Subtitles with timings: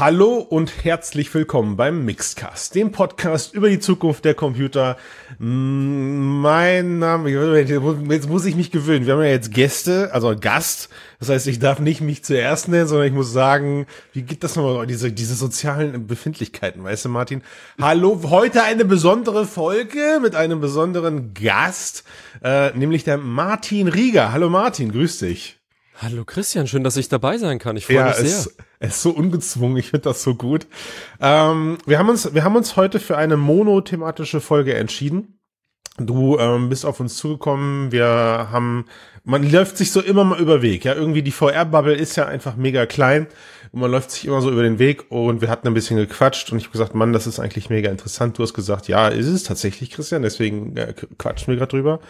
[0.00, 4.96] Hallo und herzlich willkommen beim Mixedcast, dem Podcast über die Zukunft der Computer.
[5.38, 9.04] Mein Name, jetzt muss ich mich gewöhnen.
[9.04, 10.88] Wir haben ja jetzt Gäste, also Gast.
[11.18, 14.56] Das heißt, ich darf nicht mich zuerst nennen, sondern ich muss sagen, wie geht das
[14.56, 17.42] nochmal, diese, diese sozialen Befindlichkeiten, weißt du, Martin?
[17.78, 22.04] Hallo, heute eine besondere Folge mit einem besonderen Gast,
[22.42, 24.32] äh, nämlich der Martin Rieger.
[24.32, 25.59] Hallo Martin, grüß dich.
[26.02, 27.76] Hallo Christian, schön, dass ich dabei sein kann.
[27.76, 28.24] Ich freue ja, mich sehr.
[28.24, 30.66] Es, es ist so ungezwungen, ich finde das so gut.
[31.20, 35.38] Ähm, wir, haben uns, wir haben uns heute für eine monothematische Folge entschieden.
[35.98, 38.86] Du ähm, bist auf uns zugekommen, wir haben,
[39.24, 42.56] man läuft sich so immer mal über Weg, ja, irgendwie die VR-Bubble ist ja einfach
[42.56, 43.26] mega klein
[43.72, 46.50] und man läuft sich immer so über den Weg und wir hatten ein bisschen gequatscht
[46.50, 48.38] und ich habe gesagt, Mann, das ist eigentlich mega interessant.
[48.38, 52.00] Du hast gesagt, ja, ist es tatsächlich, Christian, deswegen äh, quatschen wir gerade drüber.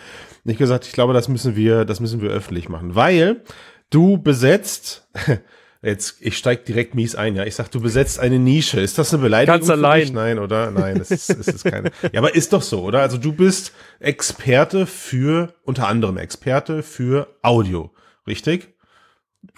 [0.44, 3.42] Und ich gesagt, ich glaube, das müssen wir, das müssen wir öffentlich machen, weil
[3.90, 5.08] Du besetzt,
[5.82, 7.44] jetzt, ich steig direkt mies ein, ja.
[7.44, 8.80] Ich sag, du besetzt eine Nische.
[8.80, 9.58] Ist das eine Beleidigung?
[9.58, 10.12] Ganz allein.
[10.12, 10.70] Nein, oder?
[10.70, 11.90] Nein, es ist, es ist keine.
[12.12, 13.00] ja, aber ist doch so, oder?
[13.00, 17.92] Also du bist Experte für, unter anderem Experte für Audio.
[18.26, 18.74] Richtig?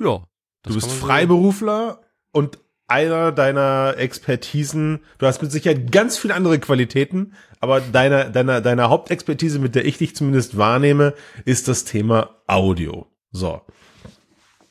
[0.00, 0.26] Ja.
[0.64, 7.34] Du bist Freiberufler und einer deiner Expertisen, du hast mit Sicherheit ganz viele andere Qualitäten,
[7.58, 13.06] aber deine, deine, deine Hauptexpertise, mit der ich dich zumindest wahrnehme, ist das Thema Audio.
[13.30, 13.62] So.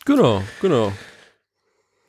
[0.05, 0.91] Genau, genau.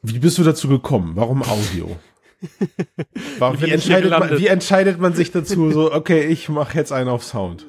[0.02, 1.12] Wie bist du dazu gekommen?
[1.14, 1.96] Warum Audio?
[3.38, 7.08] Warum, wie, entscheidet man, wie entscheidet man sich dazu, so, okay, ich mache jetzt einen
[7.08, 7.66] auf Sound?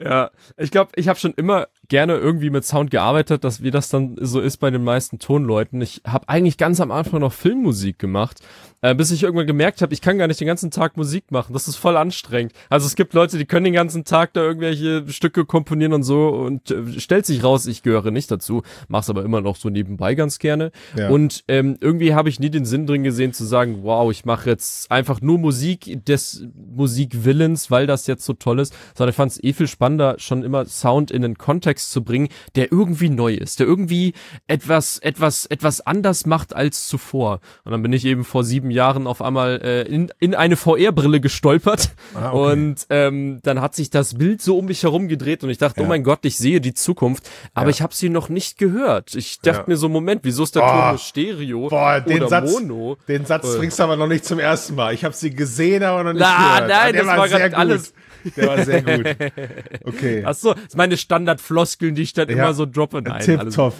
[0.00, 3.88] Ja, ich glaube, ich habe schon immer gerne irgendwie mit Sound gearbeitet, dass wie das
[3.88, 5.80] dann so ist bei den meisten Tonleuten.
[5.80, 8.40] Ich habe eigentlich ganz am Anfang noch Filmmusik gemacht,
[8.80, 11.52] äh, bis ich irgendwann gemerkt habe, ich kann gar nicht den ganzen Tag Musik machen.
[11.52, 12.52] Das ist voll anstrengend.
[12.68, 16.28] Also es gibt Leute, die können den ganzen Tag da irgendwelche Stücke komponieren und so
[16.28, 20.14] und äh, stellt sich raus, ich gehöre nicht dazu, mach's aber immer noch so nebenbei
[20.14, 20.70] ganz gerne.
[20.96, 21.08] Ja.
[21.08, 24.50] Und ähm, irgendwie habe ich nie den Sinn drin gesehen zu sagen, wow, ich mache
[24.50, 29.32] jetzt einfach nur Musik des Musikwillens, weil das jetzt so toll ist, sondern ich fand
[29.32, 33.10] es eh viel spannender, schon immer Sound in den Kontext Kontext zu bringen, der irgendwie
[33.10, 34.14] neu ist, der irgendwie
[34.46, 37.40] etwas, etwas, etwas anders macht als zuvor.
[37.64, 41.20] Und dann bin ich eben vor sieben Jahren auf einmal äh, in, in eine VR-Brille
[41.20, 42.52] gestolpert ah, okay.
[42.52, 45.80] und ähm, dann hat sich das Bild so um mich herum gedreht und ich dachte,
[45.80, 45.86] oh ja.
[45.86, 47.70] oh mein Gott, ich sehe die Zukunft, aber ja.
[47.70, 49.14] ich habe sie noch nicht gehört.
[49.14, 49.64] Ich dachte ja.
[49.66, 52.96] mir so, Moment, wieso ist der oh, Ton nur Stereo boah, den oder Satz, Mono?
[53.08, 54.94] Den Satz bringst du aber noch nicht zum ersten Mal.
[54.94, 56.70] Ich habe sie gesehen, aber noch nicht Na, gehört.
[56.70, 57.94] Nein, das war, war gerade alles
[58.36, 59.04] der war sehr gut.
[59.84, 60.22] Okay.
[60.24, 63.02] Ach so, das ist meine Standardfloskeln, die ich dann ja, immer so droppe.
[63.02, 63.74] Nein, Tipptopp.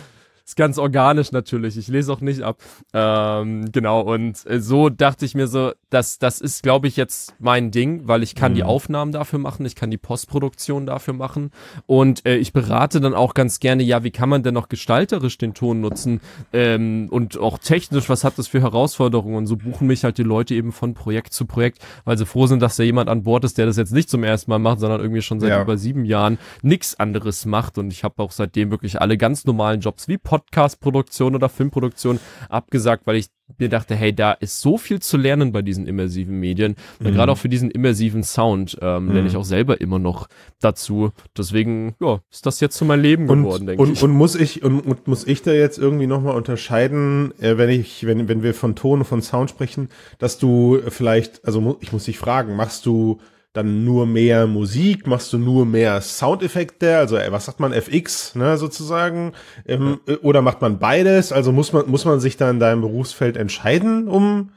[0.47, 1.79] Ist ganz organisch natürlich.
[1.79, 2.63] Ich lese auch nicht ab.
[2.93, 4.03] Ähm, genau.
[4.03, 8.07] Und äh, so dachte ich mir so, das, das ist, glaube ich, jetzt mein Ding,
[8.09, 8.57] weil ich kann mhm.
[8.57, 11.51] die Aufnahmen dafür machen, ich kann die Postproduktion dafür machen.
[11.87, 15.39] Und äh, ich berate dann auch ganz gerne, ja, wie kann man denn noch gestalterisch
[15.39, 16.21] den Ton nutzen?
[16.53, 19.37] Ähm, und auch technisch, was hat das für Herausforderungen?
[19.37, 22.47] Und so buchen mich halt die Leute eben von Projekt zu Projekt, weil sie froh
[22.47, 24.81] sind, dass da jemand an Bord ist, der das jetzt nicht zum ersten Mal macht,
[24.81, 25.63] sondern irgendwie schon seit ja.
[25.63, 27.79] über sieben Jahren nichts anderes macht.
[27.79, 32.19] Und ich habe auch seitdem wirklich alle ganz normalen Jobs wie Podcast Podcast-Produktion oder Filmproduktion
[32.49, 33.29] abgesagt, weil ich
[33.59, 36.75] mir dachte, hey, da ist so viel zu lernen bei diesen immersiven Medien.
[36.99, 37.13] Mhm.
[37.13, 39.13] Gerade auch für diesen immersiven Sound ähm, mhm.
[39.13, 40.29] lerne ich auch selber immer noch
[40.61, 41.13] dazu.
[41.37, 44.03] Deswegen, ja, ist das jetzt zu meinem Leben geworden, denke ich.
[44.03, 48.05] Und muss ich, und, und muss ich da jetzt irgendwie nochmal unterscheiden, äh, wenn ich,
[48.07, 52.05] wenn, wenn wir von Ton und von Sound sprechen, dass du vielleicht, also ich muss
[52.05, 53.21] dich fragen, machst du
[53.55, 58.35] dann nur mehr Musik, machst du nur mehr Soundeffekte, also äh, was sagt man, FX,
[58.35, 59.33] ne, sozusagen,
[59.65, 60.15] ähm, ja.
[60.15, 61.33] Äh, oder macht man beides?
[61.33, 64.51] Also muss man, muss man sich da in deinem Berufsfeld entscheiden, um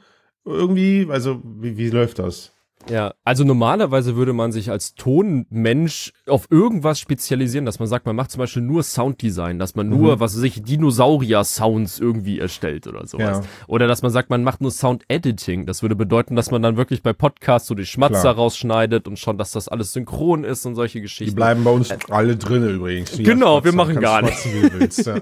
[0.44, 2.52] irgendwie, also wie, wie läuft das?
[2.90, 8.16] Ja, also normalerweise würde man sich als Tonmensch auf irgendwas spezialisieren, dass man sagt, man
[8.16, 10.20] macht zum Beispiel nur Sounddesign, dass man nur, mhm.
[10.20, 13.44] was weiß ich, Dinosaurier-Sounds irgendwie erstellt oder sowas.
[13.44, 13.50] Ja.
[13.66, 15.66] Oder dass man sagt, man macht nur Sound-Editing.
[15.66, 18.34] Das würde bedeuten, dass man dann wirklich bei Podcasts so die Schmatzer Klar.
[18.36, 21.32] rausschneidet und schon, dass das alles synchron ist und solche Geschichten.
[21.32, 23.16] Die bleiben bei uns äh, alle drin übrigens.
[23.18, 25.04] Genau, wir machen gar nichts.
[25.04, 25.16] Ja.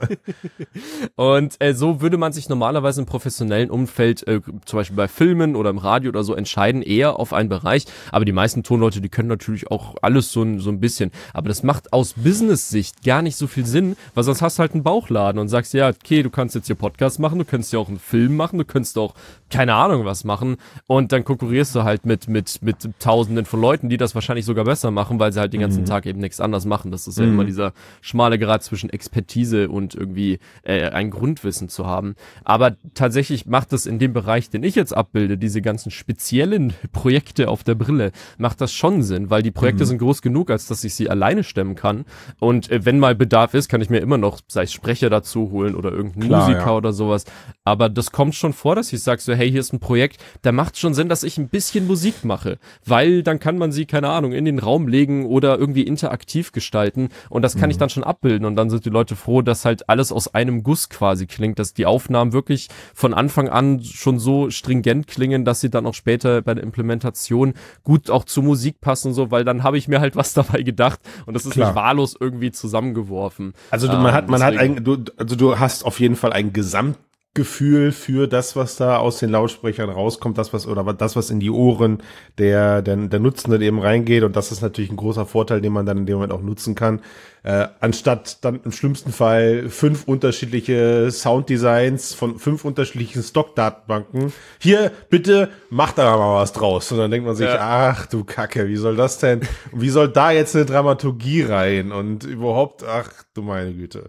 [1.16, 5.56] und äh, so würde man sich normalerweise im professionellen Umfeld, äh, zum Beispiel bei Filmen
[5.56, 7.86] oder im Radio oder so, entscheiden, eher auf ein Bereich.
[8.12, 11.10] Aber die meisten Tonleute, die können natürlich auch alles so, so ein bisschen.
[11.32, 14.74] Aber das macht aus Business-Sicht gar nicht so viel Sinn, weil sonst hast du halt
[14.74, 17.78] einen Bauchladen und sagst, ja, okay, du kannst jetzt hier Podcast machen, du kannst ja
[17.78, 19.14] auch einen Film machen, du kannst auch
[19.50, 20.56] keine Ahnung was machen
[20.86, 24.64] und dann konkurrierst du halt mit, mit, mit Tausenden von Leuten, die das wahrscheinlich sogar
[24.64, 25.86] besser machen, weil sie halt den ganzen mhm.
[25.86, 26.90] Tag eben nichts anderes machen.
[26.90, 27.34] Das ist ja mhm.
[27.34, 32.16] immer dieser schmale Grad zwischen Expertise und irgendwie äh, ein Grundwissen zu haben.
[32.44, 37.48] Aber tatsächlich macht es in dem Bereich, den ich jetzt abbilde, diese ganzen speziellen Projekte,
[37.48, 39.88] auf der Brille, macht das schon Sinn, weil die Projekte mhm.
[39.88, 42.04] sind groß genug, als dass ich sie alleine stemmen kann.
[42.40, 45.50] Und äh, wenn mal Bedarf ist, kann ich mir immer noch, sei es Sprecher dazu
[45.50, 46.76] holen oder irgendeinen Klar, Musiker ja.
[46.76, 47.24] oder sowas.
[47.64, 50.52] Aber das kommt schon vor, dass ich sage so, hey, hier ist ein Projekt, da
[50.52, 54.08] macht schon Sinn, dass ich ein bisschen Musik mache, weil dann kann man sie, keine
[54.08, 57.72] Ahnung, in den Raum legen oder irgendwie interaktiv gestalten und das kann mhm.
[57.72, 60.62] ich dann schon abbilden und dann sind die Leute froh, dass halt alles aus einem
[60.62, 65.60] Guss quasi klingt, dass die Aufnahmen wirklich von Anfang an schon so stringent klingen, dass
[65.60, 67.54] sie dann auch später bei der Implementation
[67.84, 71.00] gut auch zur Musik passen, so, weil dann habe ich mir halt was dabei gedacht
[71.26, 71.68] und das ist Klar.
[71.68, 73.54] nicht wahllos irgendwie zusammengeworfen.
[73.70, 74.58] Also du, man ähm, hat, man deswegen.
[74.58, 76.98] hat ein, du, also du hast auf jeden Fall ein Gesamt
[77.36, 81.38] Gefühl für das, was da aus den Lautsprechern rauskommt, das was oder das, was in
[81.38, 82.02] die Ohren
[82.38, 85.86] der der, der Nutzenden eben reingeht und das ist natürlich ein großer Vorteil, den man
[85.86, 87.02] dann in dem Moment auch nutzen kann,
[87.44, 94.32] äh, anstatt dann im schlimmsten Fall fünf unterschiedliche Sounddesigns von fünf unterschiedlichen Stockdatenbanken.
[94.58, 97.92] Hier bitte macht da mal was draus und dann denkt man sich, ja.
[97.92, 99.42] ach du Kacke, wie soll das denn?
[99.72, 104.08] wie soll da jetzt eine Dramaturgie rein und überhaupt, ach du meine Güte.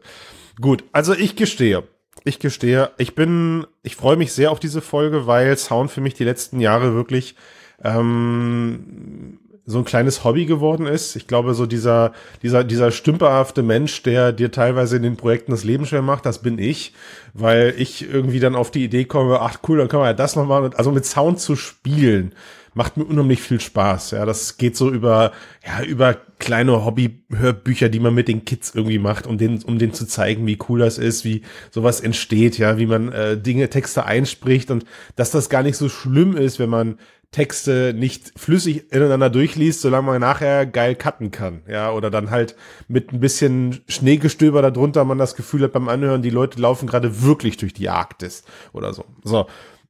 [0.60, 1.84] Gut, also ich gestehe,
[2.28, 6.14] ich gestehe, ich bin, ich freue mich sehr auf diese Folge, weil Sound für mich
[6.14, 7.36] die letzten Jahre wirklich
[7.84, 11.18] ähm, so ein kleines Hobby geworden ist.
[11.18, 15.66] Ich glaube, so dieser, dieser, dieser stümperhafte Mensch, der dir teilweise in den Projekten das
[15.66, 16.94] Leben schwer macht, das bin ich,
[17.34, 20.38] weil ich irgendwie dann auf die Idee komme, ach cool, dann können wir ja das
[20.38, 20.74] noch machen.
[20.76, 22.34] Also mit Sound zu spielen,
[22.78, 24.12] macht mir unheimlich viel Spaß.
[24.12, 25.32] Ja, das geht so über,
[25.66, 29.94] ja, über kleine Hobby-Hörbücher, die man mit den Kids irgendwie macht, um denen, um denen
[29.94, 31.42] zu zeigen, wie cool das ist, wie
[31.72, 34.86] sowas entsteht, ja, wie man äh, Dinge, Texte einspricht und
[35.16, 37.00] dass das gar nicht so schlimm ist, wenn man
[37.32, 42.56] Texte nicht flüssig ineinander durchliest, solange man nachher geil cutten kann, ja, oder dann halt
[42.88, 47.24] mit ein bisschen Schneegestöber darunter man das Gefühl hat beim Anhören, die Leute laufen gerade
[47.24, 49.04] wirklich durch die Arktis oder so.
[49.24, 49.48] So.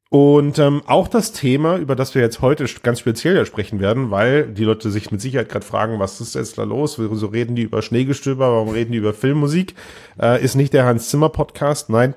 [0.10, 4.48] Und ähm, auch das Thema, über das wir jetzt heute ganz speziell sprechen werden, weil
[4.48, 6.98] die Leute sich mit Sicherheit gerade fragen, was ist jetzt da los?
[6.98, 8.52] Wieso reden die über Schneegestöber?
[8.54, 9.76] Warum reden die über Filmmusik?
[10.20, 12.16] Äh, ist nicht der Hans Zimmer Podcast, nein,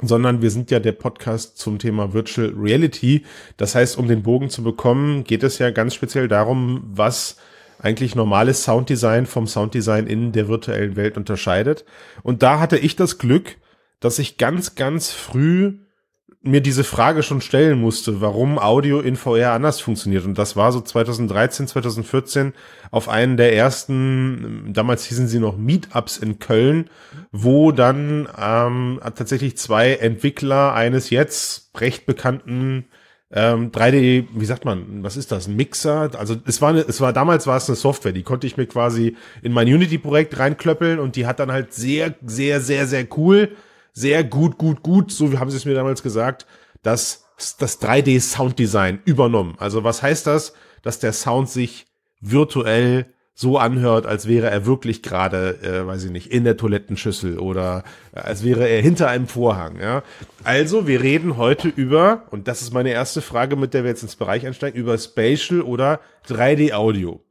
[0.00, 3.24] sondern wir sind ja der Podcast zum Thema Virtual Reality.
[3.56, 7.36] Das heißt, um den Bogen zu bekommen, geht es ja ganz speziell darum, was
[7.78, 11.84] eigentlich normales Sounddesign vom Sounddesign in der virtuellen Welt unterscheidet.
[12.24, 13.56] Und da hatte ich das Glück,
[14.00, 15.74] dass ich ganz, ganz früh
[16.42, 20.24] mir diese Frage schon stellen musste, warum Audio in VR anders funktioniert.
[20.24, 22.52] Und das war so 2013, 2014
[22.90, 26.90] auf einen der ersten, damals hießen sie noch Meetups in Köln,
[27.30, 32.86] wo dann ähm, tatsächlich zwei Entwickler eines jetzt recht bekannten
[33.34, 36.10] ähm, 3D, wie sagt man, was ist das, ein Mixer?
[36.18, 39.16] Also es war, es war damals war es eine Software, die konnte ich mir quasi
[39.42, 43.56] in mein Unity-Projekt reinklöppeln und die hat dann halt sehr, sehr, sehr, sehr cool
[43.92, 46.46] sehr gut, gut, gut, so haben sie es mir damals gesagt,
[46.82, 47.26] das,
[47.58, 49.54] das 3D-Sounddesign übernommen.
[49.58, 50.54] Also was heißt das?
[50.82, 51.86] Dass der Sound sich
[52.20, 57.38] virtuell so anhört, als wäre er wirklich gerade, äh, weiß ich nicht, in der Toilettenschüssel
[57.38, 57.82] oder
[58.14, 59.80] äh, als wäre er hinter einem Vorhang.
[59.80, 60.02] Ja?
[60.44, 64.02] Also, wir reden heute über, und das ist meine erste Frage, mit der wir jetzt
[64.02, 67.24] ins Bereich einsteigen, über Spatial oder 3D-Audio.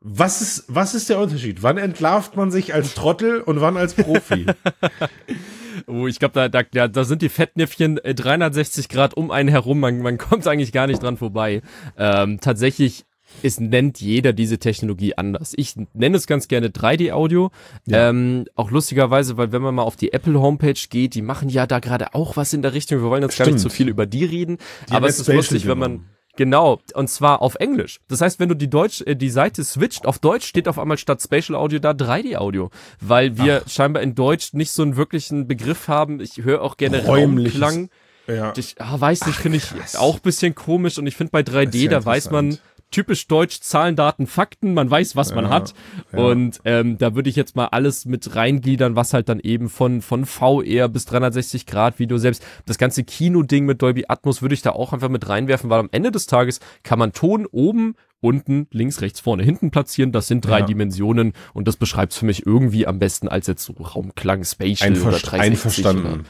[0.00, 1.62] Was ist, was ist der Unterschied?
[1.62, 4.46] Wann entlarvt man sich als Trottel und wann als Profi?
[5.86, 9.48] Oh, ich glaube, da, da, ja, da sind die Fettnäpfchen 360 äh, Grad um einen
[9.48, 9.80] herum.
[9.80, 11.62] Man, man kommt eigentlich gar nicht dran vorbei.
[11.96, 13.04] Ähm, tatsächlich
[13.42, 15.54] es nennt jeder diese Technologie anders.
[15.56, 17.50] Ich nenne es ganz gerne 3D-Audio.
[17.86, 18.10] Ja.
[18.10, 21.66] Ähm, auch lustigerweise, weil wenn man mal auf die Apple Homepage geht, die machen ja
[21.66, 23.00] da gerade auch was in der Richtung.
[23.00, 23.46] Wir wollen jetzt Stimmt.
[23.48, 24.58] gar nicht so viel über die reden.
[24.88, 26.04] Die aber es ist lustig, wenn man
[26.36, 28.00] Genau, und zwar auf Englisch.
[28.08, 30.96] Das heißt, wenn du die Deutsch, äh, die Seite switcht auf Deutsch, steht auf einmal
[30.96, 32.70] statt Spatial Audio da 3D Audio,
[33.00, 33.70] weil wir Ach.
[33.70, 36.20] scheinbar in Deutsch nicht so einen wirklichen Begriff haben.
[36.20, 37.90] Ich höre auch gerne Raumklang.
[38.26, 38.52] Ja.
[38.56, 42.04] Ich ah, weiß nicht, finde ich auch bisschen komisch und ich finde bei 3D, da
[42.04, 42.58] weiß man,
[42.92, 45.74] typisch deutsch Zahlen, Daten, Fakten, man weiß, was man ja, hat.
[46.12, 46.20] Ja.
[46.20, 50.02] Und ähm, da würde ich jetzt mal alles mit reingliedern, was halt dann eben von,
[50.02, 54.62] von VR bis 360 Grad Video, selbst das ganze Kino-Ding mit Dolby Atmos würde ich
[54.62, 58.68] da auch einfach mit reinwerfen, weil am Ende des Tages kann man Ton oben unten,
[58.70, 60.12] links, rechts, vorne, hinten platzieren.
[60.12, 60.66] Das sind drei ja.
[60.66, 64.90] Dimensionen und das beschreibt es für mich irgendwie am besten als jetzt so Raumklang, Spatial
[64.90, 65.40] Einver oder 360.
[65.40, 66.20] Einverstanden.
[66.20, 66.24] Oder,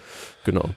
[0.45, 0.71] genau.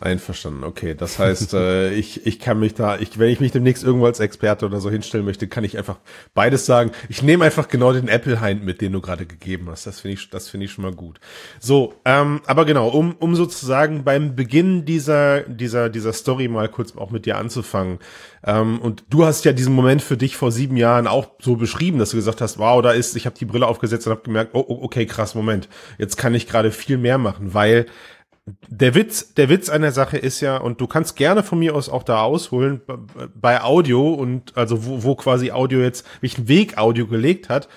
[0.00, 0.94] Einverstanden, okay.
[0.94, 4.18] Das heißt, äh, ich, ich kann mich da, ich, wenn ich mich demnächst irgendwo als
[4.18, 5.98] Experte oder so hinstellen möchte, kann ich einfach
[6.34, 6.92] beides sagen.
[7.08, 9.86] Ich nehme einfach genau den Apple Hind mit, den du gerade gegeben hast.
[9.86, 11.20] Das finde ich, das finde ich schon mal gut.
[11.58, 16.96] So, ähm, aber genau, um, um sozusagen beim Beginn dieser, dieser, dieser Story mal kurz
[16.96, 17.98] auch mit dir anzufangen.
[18.44, 21.98] Ähm, und du hast ja diesen Moment für dich vor sieben Jahren auch so beschrieben,
[21.98, 24.52] dass du gesagt hast, wow, da ist, ich habe die Brille aufgesetzt und habe gemerkt,
[24.54, 27.86] oh, oh, okay, krass, Moment, jetzt kann ich gerade viel mehr machen, weil
[28.68, 31.74] der Witz, der Witz an der Sache ist ja, und du kannst gerne von mir
[31.74, 32.80] aus auch da ausholen,
[33.34, 37.68] bei Audio und also wo, wo quasi Audio jetzt, welchen Weg Audio gelegt hat,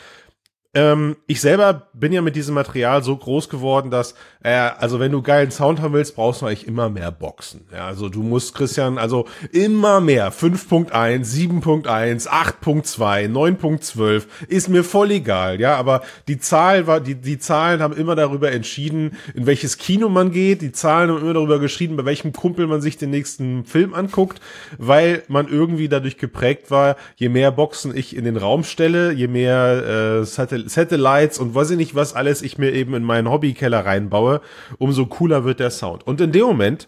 [0.76, 5.12] ähm, ich selber bin ja mit diesem Material so groß geworden, dass, äh, also wenn
[5.12, 7.62] du geilen Sound haben willst, brauchst du eigentlich immer mehr Boxen.
[7.72, 10.32] Ja, also du musst, Christian, also immer mehr.
[10.32, 10.92] 5.1,
[11.26, 17.82] 7.1, 8.2, 9.12, ist mir voll egal, ja, aber die Zahl war, die, die Zahlen
[17.82, 21.96] haben immer darüber entschieden, in welches Kino man geht, die Zahlen haben immer darüber geschrieben,
[21.96, 24.42] bei welchem Kumpel man sich den nächsten Film anguckt,
[24.78, 29.28] weil man irgendwie dadurch geprägt war, je mehr Boxen ich in den Raum stelle, je
[29.28, 33.86] mehr äh, Satellites und weiß ich nicht, was alles ich mir eben in meinen Hobbykeller
[33.86, 34.33] reinbaue,
[34.78, 36.06] umso cooler wird der Sound.
[36.06, 36.88] Und in dem Moment,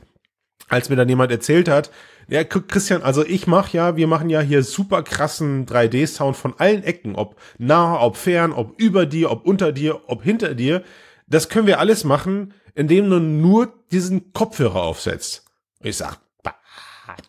[0.70, 1.92] als mir dann jemand erzählt hat,
[2.28, 6.84] ja, Christian, also ich mach ja, wir machen ja hier super krassen 3D-Sound von allen
[6.84, 10.84] Ecken, ob nah, ob fern, ob über dir, ob unter dir, ob hinter dir.
[11.28, 15.46] Das können wir alles machen, indem du nur diesen Kopfhörer aufsetzt.
[15.82, 16.56] Ich sag, bah,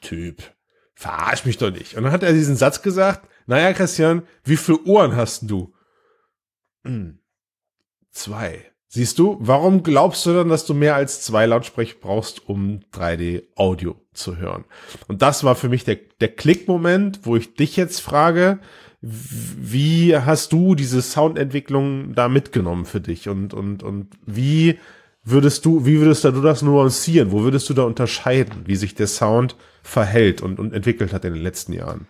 [0.00, 0.42] Typ,
[0.94, 1.94] verarsch mich doch nicht.
[1.94, 5.74] Und dann hat er diesen Satz gesagt, naja, Christian, wie viele Ohren hast du?
[6.84, 7.18] Hm.
[8.10, 8.72] Zwei.
[8.88, 13.96] Siehst du, warum glaubst du dann, dass du mehr als zwei Lautsprecher brauchst, um 3D-Audio
[14.12, 14.64] zu hören?
[15.08, 18.60] Und das war für mich der, der Klickmoment, wo ich dich jetzt frage,
[19.00, 23.28] wie hast du diese Soundentwicklung da mitgenommen für dich?
[23.28, 24.78] Und, und, und wie
[25.24, 27.32] würdest du, wie würdest du das nuancieren?
[27.32, 31.34] Wo würdest du da unterscheiden, wie sich der Sound verhält und, und entwickelt hat in
[31.34, 32.06] den letzten Jahren?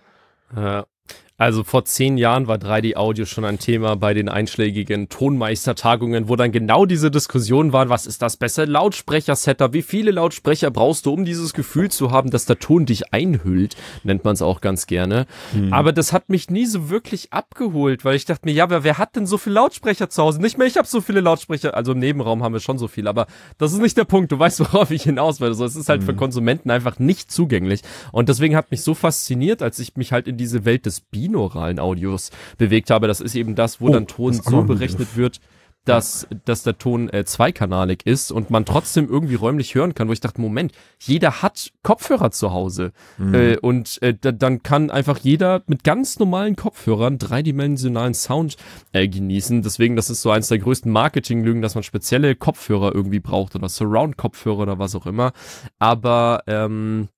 [1.38, 6.50] Also vor zehn Jahren war 3D-Audio schon ein Thema bei den einschlägigen Tonmeistertagungen, wo dann
[6.50, 9.74] genau diese Diskussion war, was ist das beste Lautsprecher-Setup?
[9.74, 13.76] Wie viele Lautsprecher brauchst du, um dieses Gefühl zu haben, dass der Ton dich einhüllt?
[14.02, 15.26] Nennt man es auch ganz gerne.
[15.52, 15.74] Mhm.
[15.74, 18.96] Aber das hat mich nie so wirklich abgeholt, weil ich dachte mir, ja, wer, wer
[18.96, 20.40] hat denn so viele Lautsprecher zu Hause?
[20.40, 23.06] Nicht mehr, ich habe so viele Lautsprecher, also im Nebenraum haben wir schon so viel,
[23.06, 23.26] aber
[23.58, 24.32] das ist nicht der Punkt.
[24.32, 25.48] Du weißt, worauf ich hinaus will.
[25.48, 26.06] Also es ist halt mhm.
[26.06, 27.82] für Konsumenten einfach nicht zugänglich.
[28.10, 31.25] Und deswegen hat mich so fasziniert, als ich mich halt in diese Welt des Beats
[31.26, 33.06] binauralen Audios bewegt habe.
[33.08, 35.40] Das ist eben das, wo oh, dann Ton so berechnet wird,
[35.86, 40.12] dass, dass der Ton äh, zweikanalig ist und man trotzdem irgendwie räumlich hören kann, wo
[40.12, 43.34] ich dachte, Moment, jeder hat Kopfhörer zu Hause mhm.
[43.34, 48.56] äh, und äh, dann kann einfach jeder mit ganz normalen Kopfhörern dreidimensionalen Sound
[48.92, 49.62] äh, genießen.
[49.62, 53.68] Deswegen, das ist so eins der größten Marketinglügen, dass man spezielle Kopfhörer irgendwie braucht oder
[53.68, 55.32] Surround-Kopfhörer oder was auch immer.
[55.78, 57.08] Aber ähm,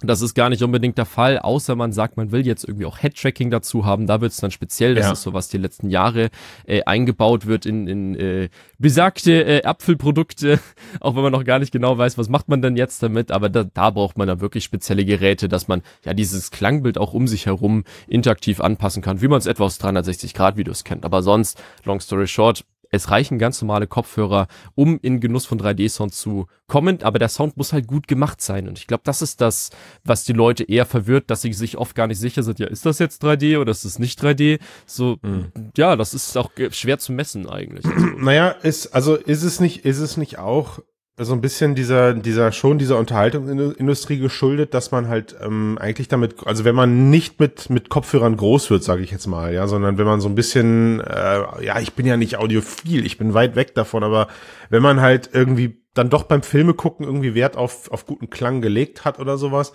[0.00, 2.98] das ist gar nicht unbedingt der Fall, außer man sagt, man will jetzt irgendwie auch
[2.98, 4.06] Head-Tracking dazu haben.
[4.06, 4.94] Da wird es dann speziell.
[4.94, 5.12] Das ja.
[5.12, 6.30] ist so, was die letzten Jahre
[6.66, 8.48] äh, eingebaut wird in, in äh,
[8.78, 10.58] besagte äh, Apfelprodukte.
[11.00, 13.30] Auch wenn man noch gar nicht genau weiß, was macht man denn jetzt damit.
[13.30, 17.14] Aber da, da braucht man dann wirklich spezielle Geräte, dass man ja dieses Klangbild auch
[17.14, 21.04] um sich herum interaktiv anpassen kann, wie man es etwa aus 360-Grad-Videos kennt.
[21.04, 26.14] Aber sonst, long story short, es reichen ganz normale Kopfhörer, um in Genuss von 3D-Sound
[26.14, 28.68] zu kommen, aber der Sound muss halt gut gemacht sein.
[28.68, 29.70] Und ich glaube, das ist das,
[30.04, 32.86] was die Leute eher verwirrt, dass sie sich oft gar nicht sicher sind, ja, ist
[32.86, 34.60] das jetzt 3D oder ist es nicht 3D?
[34.86, 35.52] So, mhm.
[35.76, 37.84] ja, das ist auch schwer zu messen eigentlich.
[37.84, 40.80] Also, naja, ist, also ist es nicht, ist es nicht auch
[41.16, 46.44] so ein bisschen dieser, dieser, schon dieser Unterhaltungsindustrie geschuldet, dass man halt ähm, eigentlich damit,
[46.44, 49.96] also wenn man nicht mit, mit Kopfhörern groß wird, sage ich jetzt mal, ja, sondern
[49.96, 53.54] wenn man so ein bisschen, äh, ja, ich bin ja nicht audiophil, ich bin weit
[53.54, 54.26] weg davon, aber
[54.70, 58.60] wenn man halt irgendwie dann doch beim Filme gucken irgendwie Wert auf, auf guten Klang
[58.60, 59.72] gelegt hat oder sowas,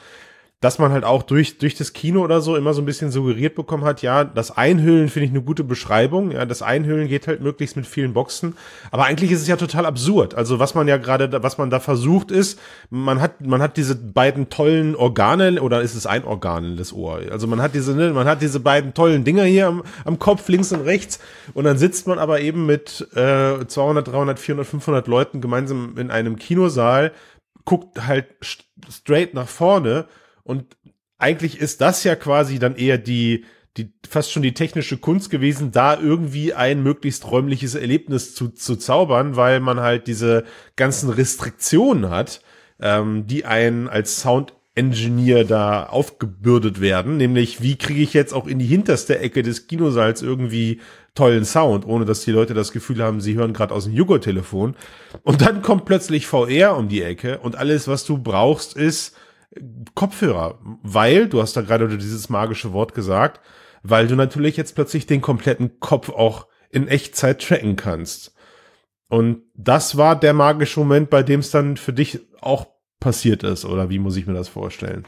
[0.62, 3.56] dass man halt auch durch, durch das Kino oder so immer so ein bisschen suggeriert
[3.56, 7.42] bekommen hat, ja, das Einhüllen finde ich eine gute Beschreibung, ja, das Einhüllen geht halt
[7.42, 8.58] möglichst mit vielen Boxen,
[8.92, 10.36] aber eigentlich ist es ja total absurd.
[10.36, 13.96] Also was man ja gerade, was man da versucht ist, man hat, man hat diese
[13.96, 17.22] beiden tollen Organe, oder ist es ein Organ, das Ohr?
[17.32, 20.50] Also man hat diese, ne, man hat diese beiden tollen Dinger hier am, am Kopf,
[20.50, 21.20] links und rechts,
[21.54, 26.12] und dann sitzt man aber eben mit äh, 200, 300, 400, 500 Leuten gemeinsam in
[26.12, 27.14] einem Kinosaal,
[27.64, 28.26] guckt halt
[28.90, 30.06] straight nach vorne
[30.50, 30.66] und
[31.20, 33.46] eigentlich ist das ja quasi dann eher die,
[33.78, 38.76] die fast schon die technische Kunst gewesen, da irgendwie ein möglichst räumliches Erlebnis zu, zu
[38.76, 42.42] zaubern, weil man halt diese ganzen Restriktionen hat,
[42.82, 48.48] ähm, die einen als Sound Engineer da aufgebürdet werden, nämlich wie kriege ich jetzt auch
[48.48, 50.80] in die hinterste Ecke des Kinosaals irgendwie
[51.14, 54.76] tollen Sound, ohne dass die Leute das Gefühl haben, sie hören gerade aus dem Jugo-Telefon.
[55.22, 59.16] Und dann kommt plötzlich VR um die Ecke und alles, was du brauchst, ist
[59.96, 63.42] Kopfhörer, weil, du hast da gerade dieses magische Wort gesagt,
[63.84, 68.36] weil du natürlich jetzt plötzlich den kompletten Kopf auch in Echtzeit tracken kannst.
[69.08, 72.68] Und das war der magische Moment, bei dem es dann für dich auch
[73.00, 75.06] passiert ist, oder wie muss ich mir das vorstellen?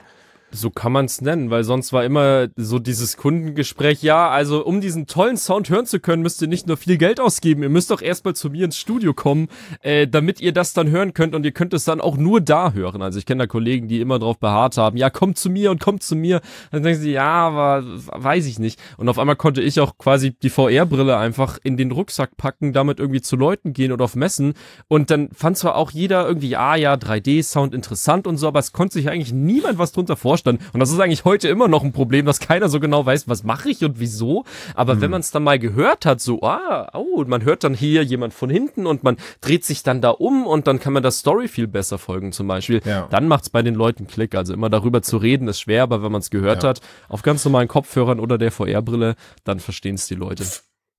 [0.53, 4.81] So kann man es nennen, weil sonst war immer so dieses Kundengespräch, ja, also um
[4.81, 7.89] diesen tollen Sound hören zu können, müsst ihr nicht nur viel Geld ausgeben, ihr müsst
[7.89, 9.48] doch erstmal zu mir ins Studio kommen,
[9.81, 12.74] äh, damit ihr das dann hören könnt und ihr könnt es dann auch nur da
[12.74, 13.01] hören.
[13.01, 15.79] Also ich kenne da Kollegen, die immer drauf beharrt haben, ja, kommt zu mir und
[15.79, 16.41] kommt zu mir.
[16.72, 18.77] Dann denken sie, ja, aber weiß ich nicht.
[18.98, 23.00] Und auf einmal konnte ich auch quasi die VR-Brille einfach in den Rucksack packen, damit
[23.00, 24.53] irgendwie zu Leuten gehen oder auf Messen.
[24.89, 28.74] Und dann fand zwar auch jeder irgendwie, ah ja, 3D-Sound interessant und so, aber es
[28.74, 30.60] konnte sich eigentlich niemand was drunter vorstellen stand.
[30.74, 33.44] Und das ist eigentlich heute immer noch ein Problem, dass keiner so genau weiß, was
[33.44, 34.44] mache ich und wieso.
[34.76, 35.02] Aber hm.
[35.02, 38.34] wenn man es dann mal gehört hat, so, ah, oh, man hört dann hier jemand
[38.34, 41.48] von hinten und man dreht sich dann da um und dann kann man der Story
[41.48, 42.82] viel besser folgen zum Beispiel.
[42.86, 43.08] Ja.
[43.10, 44.36] Dann macht es bei den Leuten Klick.
[44.36, 46.70] Also immer darüber zu reden ist schwer, aber wenn man es gehört ja.
[46.70, 50.44] hat, auf ganz normalen Kopfhörern oder der VR-Brille, dann verstehen es die Leute.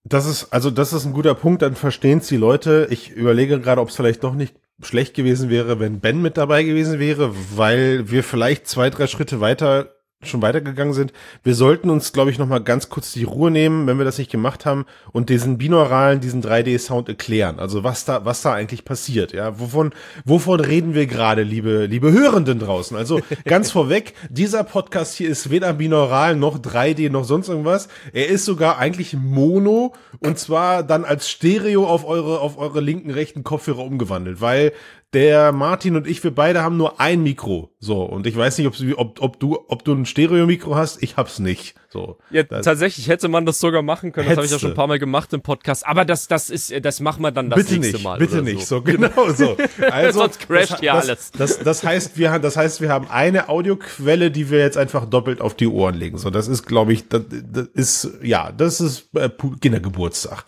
[0.05, 2.89] Das ist, also das ist ein guter Punkt, dann verstehen es die Leute.
[2.91, 6.63] Ich überlege gerade, ob es vielleicht doch nicht schlecht gewesen wäre, wenn Ben mit dabei
[6.63, 11.13] gewesen wäre, weil wir vielleicht zwei, drei Schritte weiter schon weitergegangen sind.
[11.43, 14.19] Wir sollten uns, glaube ich, noch mal ganz kurz die Ruhe nehmen, wenn wir das
[14.19, 17.59] nicht gemacht haben und diesen binauralen, diesen 3D-Sound erklären.
[17.59, 19.33] Also was da, was da eigentlich passiert.
[19.33, 19.91] Ja, wovon,
[20.25, 22.97] wovon reden wir gerade, liebe, liebe Hörenden draußen?
[22.97, 27.89] Also ganz vorweg, dieser Podcast hier ist weder binaural noch 3D noch sonst irgendwas.
[28.13, 33.11] Er ist sogar eigentlich Mono und zwar dann als Stereo auf eure, auf eure linken,
[33.11, 34.73] rechten Kopfhörer umgewandelt, weil
[35.13, 37.71] der Martin und ich, wir beide haben nur ein Mikro.
[37.79, 38.67] So, und ich weiß nicht,
[38.97, 41.03] ob, ob, du, ob du ein Stereo-Mikro hast.
[41.03, 41.75] Ich hab's nicht.
[41.91, 42.17] So.
[42.31, 44.29] Ja, tatsächlich hätte man das sogar machen können.
[44.29, 45.87] Das habe ich ja schon ein paar Mal gemacht im Podcast.
[45.87, 48.19] Aber das, das ist, das machen wir dann das bitte nächste nicht, Mal.
[48.19, 49.57] Bitte nicht, so, genau so.
[49.91, 51.31] Also, Sonst crasht das, hier das, alles.
[51.33, 55.05] Das, das, heißt, wir haben, das heißt, wir haben eine Audioquelle, die wir jetzt einfach
[55.05, 56.17] doppelt auf die Ohren legen.
[56.17, 59.29] So, das ist, glaube ich, das, das ist, ja, das ist äh,
[59.61, 60.47] Kindergeburtstag.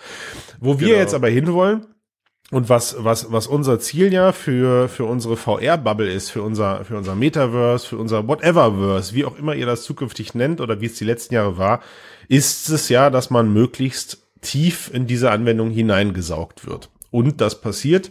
[0.61, 1.00] Wo wir genau.
[1.00, 1.87] jetzt aber hinwollen,
[2.51, 6.97] und was, was, was unser Ziel ja für, für unsere VR-Bubble ist, für unser, für
[6.97, 10.95] unser Metaverse, für unser Whateververse, wie auch immer ihr das zukünftig nennt oder wie es
[10.95, 11.81] die letzten Jahre war,
[12.29, 16.91] ist es ja, dass man möglichst tief in diese Anwendung hineingesaugt wird.
[17.11, 18.11] Und das passiert.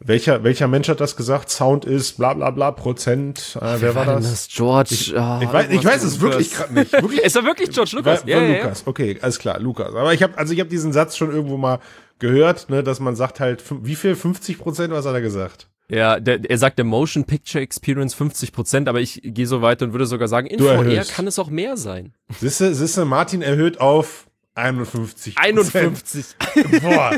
[0.00, 1.50] Welcher, welcher Mensch hat das gesagt?
[1.50, 3.56] Sound ist bla bla bla Prozent.
[3.60, 4.22] Äh, wer war das?
[4.22, 4.48] das?
[4.48, 4.90] George.
[4.92, 6.92] Ich, oh, ich weiß, ich weiß es wirklich gerade nicht.
[6.92, 7.20] Wirklich?
[7.24, 8.22] ist er wirklich George Lucas?
[8.26, 8.80] ja, ja, Lukas.
[8.80, 8.88] Ja.
[8.88, 9.94] Okay, alles klar, Lukas.
[9.94, 11.78] Aber ich habe also ich habe diesen Satz schon irgendwo mal
[12.18, 14.14] gehört, ne, dass man sagt halt, wie viel?
[14.14, 14.92] 50 Prozent?
[14.92, 15.68] Was hat er gesagt?
[15.88, 19.82] Ja, der, er sagt der Motion Picture Experience 50 Prozent, aber ich gehe so weit
[19.82, 21.12] und würde sogar sagen, in du VR erhöhst.
[21.12, 22.14] kann es auch mehr sein.
[22.40, 25.36] Sisse, Sisse, Martin erhöht auf 51.
[25.36, 26.36] 51.
[26.82, 27.16] Boah.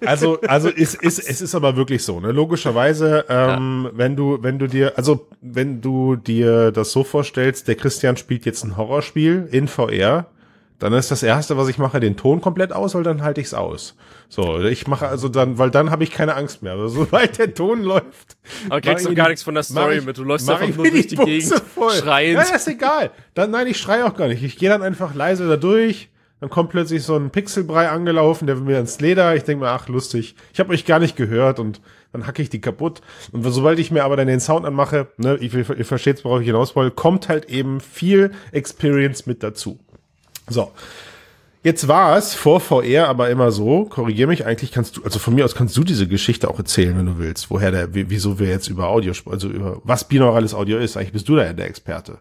[0.00, 2.30] Also, also ist, ist, es ist aber wirklich so, ne?
[2.30, 3.98] Logischerweise, ähm, ja.
[3.98, 8.46] wenn du, wenn du dir, also wenn du dir das so vorstellst, der Christian spielt
[8.46, 10.26] jetzt ein Horrorspiel in VR,
[10.78, 13.54] dann ist das erste, was ich mache, den Ton komplett aus, weil dann halte ich's
[13.54, 13.96] aus.
[14.28, 16.72] So, ich mache also dann, weil dann habe ich keine Angst mehr.
[16.72, 18.36] Also, sobald der Ton läuft.
[18.68, 20.18] Aber kriegst du gar nichts von der Story ich, mit.
[20.18, 21.92] Du läufst einfach nur durch die, die Gegend voll.
[21.92, 22.38] schreiend.
[22.48, 23.10] Ja, ist egal.
[23.34, 24.42] Dann, nein, ich schreie auch gar nicht.
[24.42, 26.10] Ich gehe dann einfach leise da durch.
[26.40, 29.34] Dann kommt plötzlich so ein Pixelbrei angelaufen, der will mir ins Leder.
[29.34, 30.36] Ich denke mir, ach, lustig.
[30.52, 31.80] Ich habe euch gar nicht gehört und
[32.12, 33.00] dann hacke ich die kaputt.
[33.32, 36.46] Und sobald ich mir aber dann den Sound anmache, ne, ich, ihr versteht, worauf ich
[36.46, 39.80] hinaus will, kommt halt eben viel Experience mit dazu.
[40.48, 40.72] So.
[41.64, 45.34] Jetzt war es vor VR aber immer so, korrigier mich, eigentlich kannst du, also von
[45.34, 48.48] mir aus kannst du diese Geschichte auch erzählen, wenn du willst, woher der, wieso wir
[48.48, 51.66] jetzt über Audio, also über was binaurales Audio ist, eigentlich bist du da ja der
[51.66, 52.20] Experte.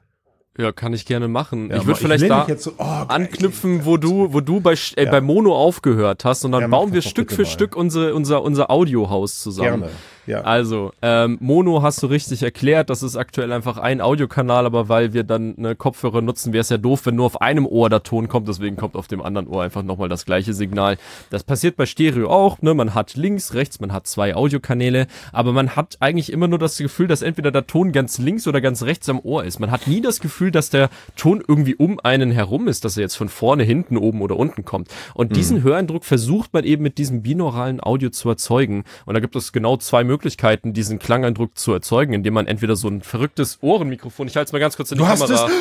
[0.58, 1.70] Ja, kann ich gerne machen.
[1.70, 5.12] Ja, ich würde vielleicht da so, oh, anknüpfen, wo du, wo du bei, äh, ja.
[5.12, 7.48] bei Mono aufgehört hast und dann ja, bauen wir Stück für mal.
[7.48, 9.82] Stück unsere, unser, unser Audiohaus zusammen.
[9.82, 9.92] Gerne.
[10.28, 10.42] Ja.
[10.42, 15.14] Also, ähm, Mono hast du richtig erklärt, das ist aktuell einfach ein Audiokanal, aber weil
[15.14, 18.04] wir dann eine Kopfhörer nutzen, wäre es ja doof, wenn nur auf einem Ohr der
[18.04, 20.98] Ton kommt, deswegen kommt auf dem anderen Ohr einfach nochmal das gleiche Signal.
[21.30, 22.74] Das passiert bei Stereo auch, ne?
[22.74, 26.78] Man hat links, rechts, man hat zwei Audiokanäle, aber man hat eigentlich immer nur das
[26.78, 29.60] Gefühl, dass entweder der Ton ganz links oder ganz rechts am Ohr ist.
[29.60, 33.04] Man hat nie das Gefühl, dass der Ton irgendwie um einen herum ist, dass er
[33.04, 34.90] jetzt von vorne, hinten, oben oder unten kommt.
[35.14, 35.64] Und diesen mhm.
[35.64, 38.84] Höreindruck versucht man eben mit diesem binauralen Audio zu erzeugen.
[39.06, 42.76] Und da gibt es genau zwei Möglichkeiten Möglichkeiten, diesen Klangeindruck zu erzeugen, indem man entweder
[42.76, 45.30] so ein verrücktes Ohrenmikrofon, ich halte es mal ganz kurz in die du Kamera.
[45.30, 45.52] Hast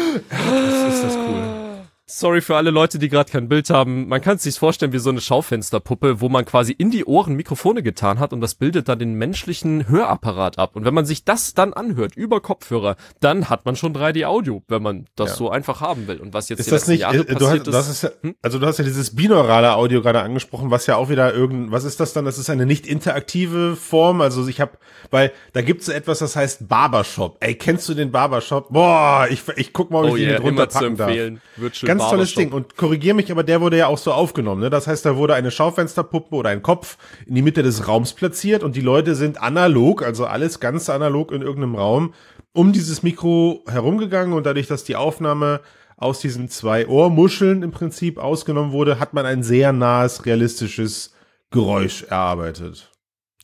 [0.89, 0.95] es?
[0.95, 1.66] ist das cool.
[2.09, 4.07] Sorry für alle Leute, die gerade kein Bild haben.
[4.07, 7.35] Man kann es sich vorstellen wie so eine Schaufensterpuppe, wo man quasi in die Ohren
[7.35, 10.77] Mikrofone getan hat und das bildet dann den menschlichen Hörapparat ab.
[10.77, 14.85] Und wenn man sich das dann anhört über Kopfhörer, dann hat man schon 3D-Audio, wenn
[14.85, 15.35] man das ja.
[15.35, 16.19] so einfach haben will.
[16.19, 18.37] Und was jetzt ist das nicht, Jahre äh, du hast, das ist hm?
[18.41, 21.83] also du hast ja dieses binaurale Audio gerade angesprochen, was ja auch wieder irgend, was
[21.83, 22.25] ist das dann?
[22.25, 24.21] Das ist eine nicht interaktive Form.
[24.21, 24.79] Also ich habe,
[25.11, 27.39] weil da gibt es etwas, das heißt Barbershop.
[27.41, 28.73] Ey, kennst du den Barbershop?
[28.73, 31.11] Boah, ich, ich guck mal, ob oh ich yeah, den drunter packen darf.
[31.57, 32.53] Wird schon ganz tolles Ding.
[32.53, 34.61] Und korrigier mich, aber der wurde ja auch so aufgenommen.
[34.61, 34.71] Ne?
[34.71, 38.63] Das heißt, da wurde eine Schaufensterpuppe oder ein Kopf in die Mitte des Raums platziert
[38.63, 42.15] und die Leute sind analog, also alles ganz analog in irgendeinem Raum,
[42.53, 45.61] um dieses Mikro herumgegangen und dadurch, dass die Aufnahme
[45.97, 51.15] aus diesen zwei Ohrmuscheln im Prinzip ausgenommen wurde, hat man ein sehr nahes, realistisches
[51.51, 52.91] Geräusch erarbeitet.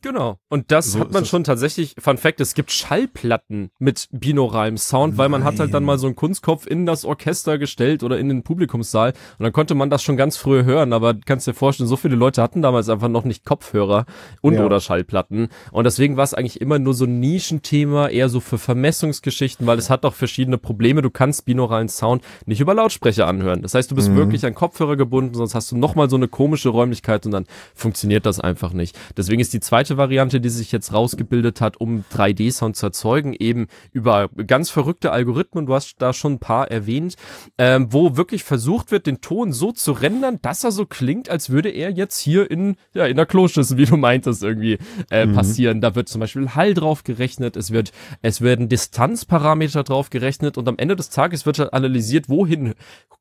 [0.02, 0.38] Genau.
[0.48, 5.16] Und das so hat man schon tatsächlich, Fun Fact, es gibt Schallplatten mit binauralem Sound,
[5.16, 8.28] weil man hat halt dann mal so einen Kunstkopf in das Orchester gestellt oder in
[8.28, 11.88] den Publikumssaal und dann konnte man das schon ganz früh hören, aber kannst dir vorstellen,
[11.88, 14.06] so viele Leute hatten damals einfach noch nicht Kopfhörer
[14.40, 14.64] und ja.
[14.64, 18.58] oder Schallplatten und deswegen war es eigentlich immer nur so ein Nischenthema, eher so für
[18.58, 21.02] Vermessungsgeschichten, weil es hat auch verschiedene Probleme.
[21.02, 23.62] Du kannst binauralen Sound nicht über Lautsprecher anhören.
[23.62, 24.16] Das heißt, du bist mhm.
[24.16, 28.26] wirklich an Kopfhörer gebunden, sonst hast du nochmal so eine komische Räumlichkeit und dann funktioniert
[28.26, 28.98] das einfach nicht.
[29.16, 33.34] Deswegen ist die zweite zweite Variante, die sich jetzt rausgebildet hat, um 3D-Sound zu erzeugen,
[33.38, 37.16] eben über ganz verrückte Algorithmen, du hast da schon ein paar erwähnt,
[37.58, 41.50] ähm, wo wirklich versucht wird, den Ton so zu rendern, dass er so klingt, als
[41.50, 44.78] würde er jetzt hier in, ja, in der Kloschüssel, wie du meintest, irgendwie
[45.10, 45.34] äh, mhm.
[45.34, 45.80] passieren.
[45.80, 50.68] Da wird zum Beispiel Hall drauf gerechnet, es wird, es werden Distanzparameter drauf gerechnet und
[50.68, 52.74] am Ende des Tages wird halt analysiert, wohin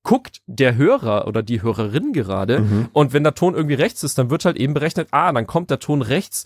[0.03, 2.61] guckt der Hörer oder die Hörerin gerade.
[2.61, 2.89] Mhm.
[2.93, 5.69] Und wenn der Ton irgendwie rechts ist, dann wird halt eben berechnet, ah, dann kommt
[5.69, 6.45] der Ton rechts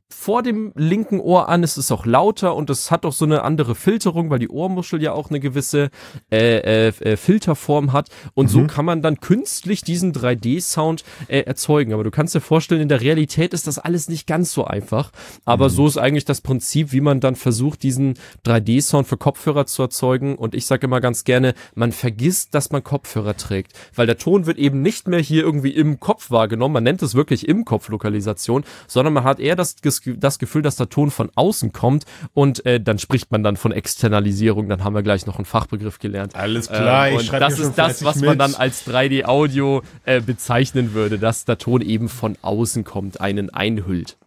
[0.13, 3.43] vor dem linken Ohr an, es ist auch lauter und es hat auch so eine
[3.43, 5.89] andere Filterung, weil die Ohrmuschel ja auch eine gewisse
[6.31, 8.49] äh, äh, äh Filterform hat und mhm.
[8.49, 11.93] so kann man dann künstlich diesen 3D-Sound äh, erzeugen.
[11.93, 15.11] Aber du kannst dir vorstellen, in der Realität ist das alles nicht ganz so einfach,
[15.45, 15.73] aber mhm.
[15.73, 20.35] so ist eigentlich das Prinzip, wie man dann versucht, diesen 3D-Sound für Kopfhörer zu erzeugen
[20.35, 24.45] und ich sage immer ganz gerne, man vergisst, dass man Kopfhörer trägt, weil der Ton
[24.45, 27.89] wird eben nicht mehr hier irgendwie im Kopf wahrgenommen, man nennt es wirklich im Kopf
[27.89, 30.00] Lokalisation, sondern man hat eher das das
[30.39, 34.69] Gefühl, dass der Ton von außen kommt und äh, dann spricht man dann von Externalisierung.
[34.69, 36.35] Dann haben wir gleich noch einen Fachbegriff gelernt.
[36.35, 38.25] Alles klar, ähm, und das ist das, was mit.
[38.25, 43.49] man dann als 3D-Audio äh, bezeichnen würde, dass der Ton eben von außen kommt, einen
[43.49, 44.17] einhüllt.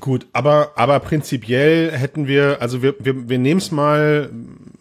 [0.00, 4.30] Gut, aber, aber prinzipiell hätten wir, also wir, wir, wir nehmen es mal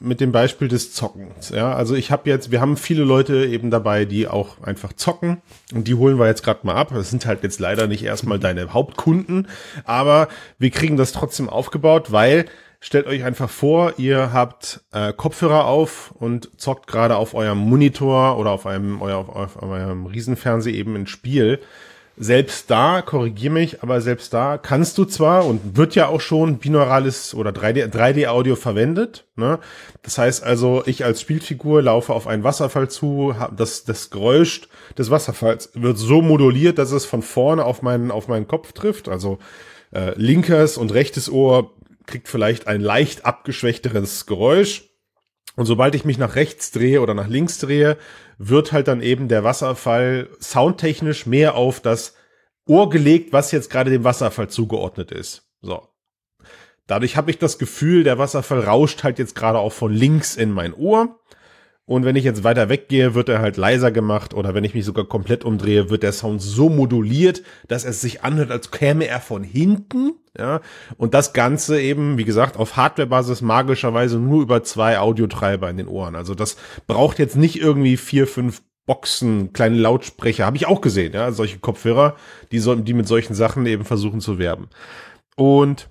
[0.02, 1.50] mit dem Beispiel des Zockens.
[1.50, 5.42] Ja, also ich habe jetzt, wir haben viele Leute eben dabei, die auch einfach zocken
[5.74, 6.92] und die holen wir jetzt gerade mal ab.
[6.94, 9.48] Das sind halt jetzt leider nicht erstmal deine Hauptkunden,
[9.86, 12.46] aber wir kriegen das trotzdem aufgebaut, weil
[12.80, 18.38] stellt euch einfach vor, ihr habt äh, Kopfhörer auf und zockt gerade auf eurem Monitor
[18.38, 21.60] oder auf einem, euer, auf, auf eurem Riesenfernseher eben ein Spiel
[22.22, 26.60] selbst da, korrigier mich, aber selbst da kannst du zwar und wird ja auch schon
[26.60, 29.26] binaurales oder 3D, 3D-Audio verwendet.
[29.36, 29.58] Ne?
[30.04, 34.62] Das heißt also, ich als Spielfigur laufe auf einen Wasserfall zu, das, das Geräusch
[35.00, 39.10] des Wasserfalls wird so moduliert, dass es von vorne auf meinen, auf meinen Kopf trifft.
[39.10, 39.40] Also
[39.92, 41.74] äh, linkes und rechtes Ohr
[42.06, 44.91] kriegt vielleicht ein leicht abgeschwächteres Geräusch.
[45.62, 48.00] Und sobald ich mich nach rechts drehe oder nach links drehe,
[48.40, 52.16] wird halt dann eben der Wasserfall soundtechnisch mehr auf das
[52.68, 55.52] Ohr gelegt, was jetzt gerade dem Wasserfall zugeordnet ist.
[55.62, 55.88] So.
[56.88, 60.52] Dadurch habe ich das Gefühl, der Wasserfall rauscht halt jetzt gerade auch von links in
[60.52, 61.20] mein Ohr.
[61.86, 64.86] Und wenn ich jetzt weiter weggehe, wird er halt leiser gemacht oder wenn ich mich
[64.86, 69.20] sogar komplett umdrehe, wird der Sound so moduliert, dass es sich anhört, als käme er
[69.20, 70.14] von hinten.
[70.38, 70.62] Ja,
[70.96, 75.90] und das Ganze eben, wie gesagt, auf Hardwarebasis magischerweise nur über zwei Audiotreiber in den
[75.90, 76.16] Ohren.
[76.16, 76.56] Also das
[76.88, 80.46] braucht jetzt nicht irgendwie vier, fünf Boxen, kleine Lautsprecher.
[80.46, 82.16] Habe ich auch gesehen, ja, solche Kopfhörer,
[82.52, 84.70] die, so, die mit solchen Sachen eben versuchen zu werben.
[85.36, 85.90] Und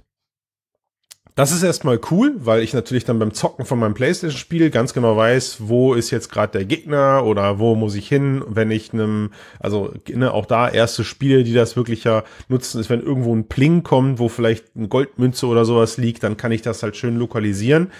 [1.40, 5.16] das ist erstmal cool, weil ich natürlich dann beim Zocken von meinem Playstation-Spiel ganz genau
[5.16, 9.30] weiß, wo ist jetzt gerade der Gegner oder wo muss ich hin, wenn ich einem,
[9.58, 13.48] also ne, auch da erste Spiele, die das wirklich ja nutzen, ist, wenn irgendwo ein
[13.48, 17.16] Pling kommt, wo vielleicht eine Goldmünze oder sowas liegt, dann kann ich das halt schön
[17.16, 17.90] lokalisieren.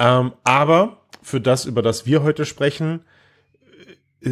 [0.00, 3.04] Ähm, aber für das, über das wir heute sprechen,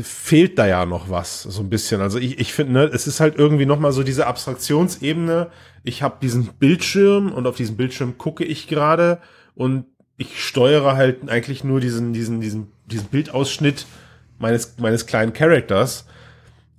[0.03, 2.01] fehlt da ja noch was, so ein bisschen.
[2.01, 5.51] Also ich, ich finde, ne, es ist halt irgendwie noch mal so diese Abstraktionsebene.
[5.85, 9.19] Ich habe diesen Bildschirm und auf diesem Bildschirm gucke ich gerade
[9.55, 9.85] und
[10.17, 13.87] ich steuere halt eigentlich nur diesen, diesen, diesen, diesen Bildausschnitt
[14.39, 16.07] meines, meines kleinen Charakters.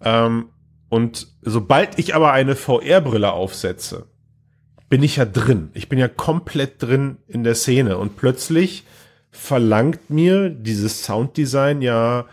[0.01, 0.49] Ähm,
[0.89, 4.07] und sobald ich aber eine VR-Brille aufsetze,
[4.89, 5.71] bin ich ja drin.
[5.73, 8.85] Ich bin ja komplett drin in der Szene und plötzlich
[9.31, 12.25] verlangt mir dieses Sounddesign ja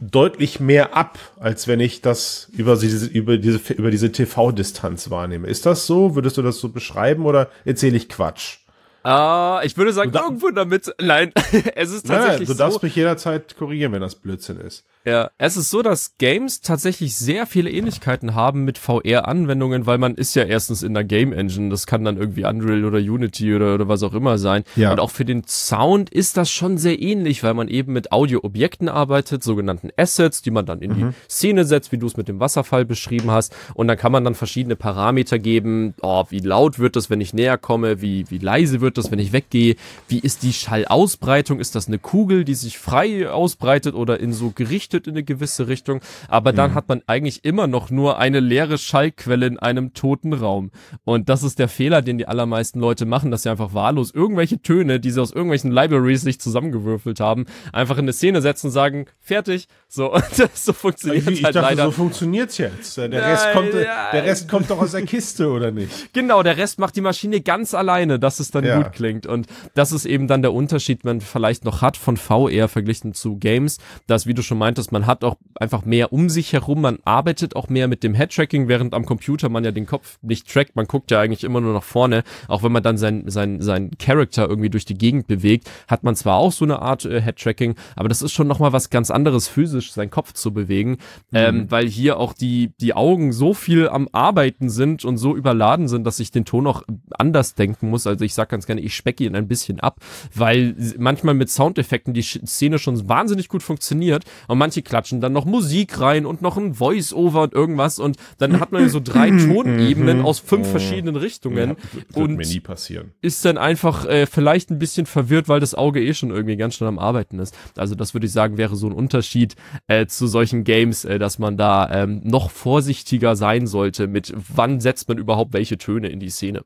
[0.00, 5.48] deutlich mehr ab, als wenn ich das über diese, über diese, über diese TV-Distanz wahrnehme.
[5.48, 6.14] Ist das so?
[6.14, 8.58] Würdest du das so beschreiben oder erzähle ich Quatsch?
[9.02, 10.94] Ah, ich würde sagen, da irgendwo damit.
[10.98, 11.32] Nein,
[11.74, 14.84] es ist tatsächlich naja, du darfst mich jederzeit korrigieren, wenn das Blödsinn ist.
[15.06, 20.14] Ja, es ist so, dass Games tatsächlich sehr viele Ähnlichkeiten haben mit VR-Anwendungen, weil man
[20.14, 23.74] ist ja erstens in der Game Engine, das kann dann irgendwie Unreal oder Unity oder,
[23.74, 24.64] oder was auch immer sein.
[24.76, 24.92] Ja.
[24.92, 28.88] Und auch für den Sound ist das schon sehr ähnlich, weil man eben mit Audio-Objekten
[28.88, 30.94] arbeitet, sogenannten Assets, die man dann in mhm.
[30.94, 33.54] die Szene setzt, wie du es mit dem Wasserfall beschrieben hast.
[33.74, 37.34] Und dann kann man dann verschiedene Parameter geben, oh, wie laut wird das, wenn ich
[37.34, 39.76] näher komme, wie, wie leise wird das, wenn ich weggehe,
[40.08, 44.50] wie ist die Schallausbreitung, ist das eine Kugel, die sich frei ausbreitet oder in so
[44.54, 46.74] gerichtet leuchtet in eine gewisse Richtung, aber dann mhm.
[46.74, 50.70] hat man eigentlich immer noch nur eine leere Schallquelle in einem toten Raum.
[51.04, 54.60] Und das ist der Fehler, den die allermeisten Leute machen, dass sie einfach wahllos irgendwelche
[54.60, 58.72] Töne, die sie aus irgendwelchen Libraries sich zusammengewürfelt haben, einfach in eine Szene setzen und
[58.72, 59.68] sagen, fertig.
[59.88, 61.84] So, und so funktioniert ich, ich halt dachte, leider.
[61.86, 62.96] So funktioniert's jetzt.
[62.96, 63.86] Der, nein, Rest kommt, nein.
[64.12, 65.90] der Rest kommt doch aus der Kiste, oder nicht?
[66.14, 68.80] Genau, der Rest macht die Maschine ganz alleine, dass es dann ja.
[68.80, 69.26] gut klingt.
[69.26, 73.36] Und das ist eben dann der Unterschied, man vielleicht noch hat von VR verglichen zu
[73.36, 76.98] Games, dass, wie du schon meintest, man hat auch einfach mehr um sich herum, man
[77.04, 80.76] arbeitet auch mehr mit dem Head-Tracking, während am Computer man ja den Kopf nicht trackt,
[80.76, 83.90] man guckt ja eigentlich immer nur nach vorne, auch wenn man dann sein, sein, sein
[83.98, 87.74] Character irgendwie durch die Gegend bewegt, hat man zwar auch so eine Art äh, Head-Tracking,
[87.96, 90.98] aber das ist schon nochmal was ganz anderes, physisch seinen Kopf zu bewegen, mhm.
[91.32, 95.88] ähm, weil hier auch die, die Augen so viel am Arbeiten sind und so überladen
[95.88, 98.94] sind, dass ich den Ton auch anders denken muss, also ich sag ganz gerne, ich
[98.94, 100.00] specke ihn ein bisschen ab,
[100.34, 105.44] weil manchmal mit Soundeffekten die Szene schon wahnsinnig gut funktioniert und manche klatschen dann noch
[105.44, 110.22] Musik rein und noch ein Voice-Over und irgendwas und dann hat man so drei Tonebenen
[110.22, 111.76] aus fünf verschiedenen Richtungen.
[112.14, 113.12] Ja, und mir nie passieren.
[113.20, 116.74] Ist dann einfach äh, vielleicht ein bisschen verwirrt, weil das Auge eh schon irgendwie ganz
[116.74, 117.56] schnell am Arbeiten ist.
[117.76, 119.54] Also das würde ich sagen, wäre so ein Unterschied
[119.86, 124.80] äh, zu solchen Games, äh, dass man da ähm, noch vorsichtiger sein sollte mit wann
[124.80, 126.64] setzt man überhaupt welche Töne in die Szene.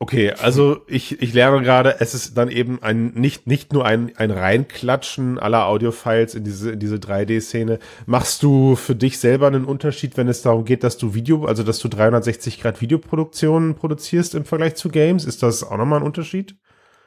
[0.00, 4.12] Okay, also ich, ich lerne gerade, es ist dann eben ein nicht nicht nur ein
[4.16, 7.80] ein Reinklatschen aller Audiofiles in diese in diese 3D-Szene.
[8.06, 11.64] Machst du für dich selber einen Unterschied, wenn es darum geht, dass du Video, also
[11.64, 15.24] dass du 360 Grad Videoproduktionen produzierst im Vergleich zu Games?
[15.24, 16.54] Ist das auch nochmal ein Unterschied?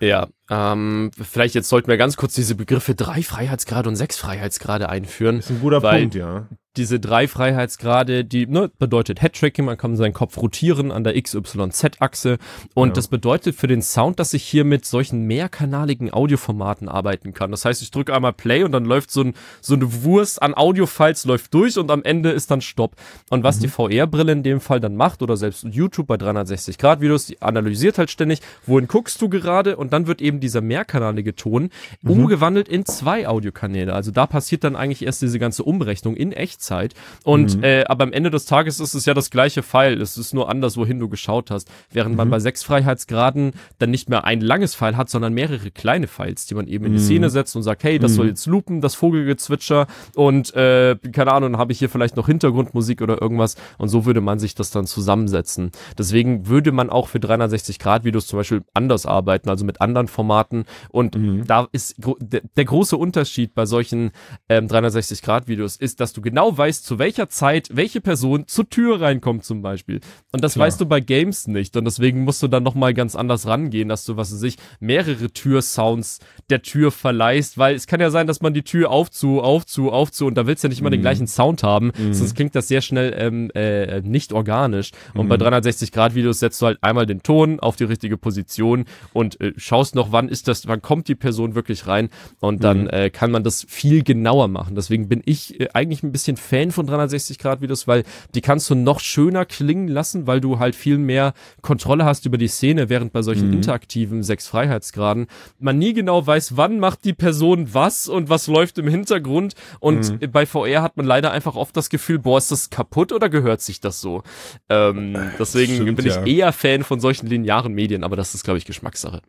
[0.02, 4.90] Ja, ähm, vielleicht jetzt sollten wir ganz kurz diese Begriffe drei Freiheitsgrade und sechs Freiheitsgrade
[4.90, 5.38] einführen.
[5.38, 9.98] Das ist ein guter Punkt, ja diese drei Freiheitsgrade, die ne, bedeutet Headtracking, man kann
[9.98, 12.38] seinen Kopf rotieren an der XYZ-Achse
[12.74, 12.94] und ja.
[12.94, 17.52] das bedeutet für den Sound, dass ich hier mit solchen mehrkanaligen Audioformaten arbeiten kann.
[17.52, 20.54] Das heißt, ich drücke einmal Play und dann läuft so, ein, so eine Wurst an
[20.54, 22.96] Audiofiles läuft durch und am Ende ist dann Stopp.
[23.30, 23.62] Und was mhm.
[23.62, 27.42] die VR-Brille in dem Fall dann macht oder selbst YouTube bei 360 Grad Videos, die
[27.42, 31.70] analysiert halt ständig, wohin guckst du gerade und dann wird eben dieser mehrkanalige Ton
[32.02, 32.12] mhm.
[32.12, 33.94] umgewandelt in zwei Audiokanäle.
[33.94, 36.94] Also da passiert dann eigentlich erst diese ganze Umrechnung in echt Echtzeit.
[37.24, 37.64] Und mhm.
[37.64, 40.00] äh, aber am Ende des Tages ist es ja das gleiche Pfeil.
[40.02, 41.70] Es ist nur anders, wohin du geschaut hast.
[41.92, 42.18] Während mhm.
[42.18, 46.46] man bei sechs Freiheitsgraden dann nicht mehr ein langes Pfeil hat, sondern mehrere kleine Pfeils,
[46.46, 47.04] die man eben in die mhm.
[47.04, 48.32] Szene setzt und sagt, hey, das soll mhm.
[48.32, 53.02] jetzt loopen, das Vogelgezwitscher und äh, keine Ahnung, dann habe ich hier vielleicht noch Hintergrundmusik
[53.02, 53.56] oder irgendwas.
[53.78, 55.72] Und so würde man sich das dann zusammensetzen.
[55.98, 60.08] Deswegen würde man auch für 360 Grad Videos zum Beispiel anders arbeiten, also mit anderen
[60.08, 60.66] Formaten.
[60.90, 61.46] Und mhm.
[61.48, 64.12] da ist der, der, große Unterschied bei solchen
[64.48, 68.70] ähm, 360 Grad Videos ist, dass du genau weißt, zu welcher Zeit welche Person zur
[68.70, 70.00] Tür reinkommt zum Beispiel.
[70.32, 70.68] Und das Klar.
[70.68, 71.76] weißt du bei Games nicht.
[71.78, 75.32] Und deswegen musst du dann nochmal ganz anders rangehen, dass du, was weiß ich, mehrere
[75.32, 79.92] Türsounds der Tür verleihst, weil es kann ja sein, dass man die Tür aufzu, aufzu,
[79.92, 80.94] aufzu und da willst du ja nicht immer mhm.
[80.94, 82.14] den gleichen Sound haben, mhm.
[82.14, 84.92] sonst klingt das sehr schnell ähm, äh, nicht organisch.
[85.14, 85.30] Und mhm.
[85.30, 89.40] bei 360 Grad Videos setzt du halt einmal den Ton auf die richtige Position und
[89.42, 92.10] äh, schaust noch, wann ist das, wann kommt die Person wirklich rein
[92.40, 92.90] und dann mhm.
[92.90, 94.76] äh, kann man das viel genauer machen.
[94.76, 98.04] Deswegen bin ich äh, eigentlich ein bisschen Fan von 360 Grad Videos, weil
[98.36, 102.38] die kannst du noch schöner klingen lassen, weil du halt viel mehr Kontrolle hast über
[102.38, 103.54] die Szene, während bei solchen mhm.
[103.54, 105.28] interaktiven sechs Freiheitsgraden
[105.60, 110.22] man nie genau weiß, wann macht die Person was und was läuft im Hintergrund und
[110.22, 110.32] mhm.
[110.32, 113.62] bei VR hat man leider einfach oft das Gefühl, boah, ist das kaputt oder gehört
[113.62, 114.24] sich das so?
[114.70, 116.26] Ähm, deswegen Stimmt, bin ich ja.
[116.26, 119.22] eher Fan von solchen linearen Medien, aber das ist, glaube ich, Geschmackssache.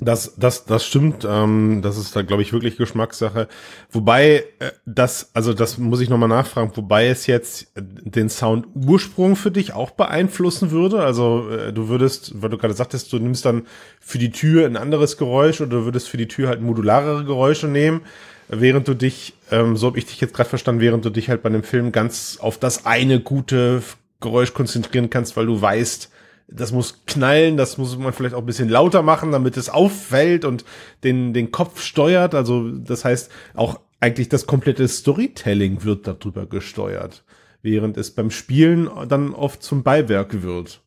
[0.00, 1.26] Das, das, das stimmt.
[1.28, 3.48] Ähm, das ist da, glaube ich, wirklich Geschmackssache.
[3.90, 9.50] Wobei äh, das, also das muss ich nochmal nachfragen, wobei es jetzt den Sound-Ursprung für
[9.50, 11.00] dich auch beeinflussen würde.
[11.00, 13.66] Also äh, du würdest, weil du gerade sagtest, du nimmst dann
[14.00, 17.66] für die Tür ein anderes Geräusch oder du würdest für die Tür halt modularere Geräusche
[17.66, 18.02] nehmen,
[18.48, 21.42] während du dich, ähm, so habe ich dich jetzt gerade verstanden, während du dich halt
[21.42, 23.82] bei einem Film ganz auf das eine gute
[24.20, 26.10] Geräusch konzentrieren kannst, weil du weißt,
[26.48, 30.44] das muss knallen, das muss man vielleicht auch ein bisschen lauter machen, damit es auffällt
[30.44, 30.64] und
[31.04, 32.34] den, den Kopf steuert.
[32.34, 37.24] Also das heißt, auch eigentlich das komplette Storytelling wird darüber gesteuert,
[37.62, 40.80] während es beim Spielen dann oft zum Beiwerk wird.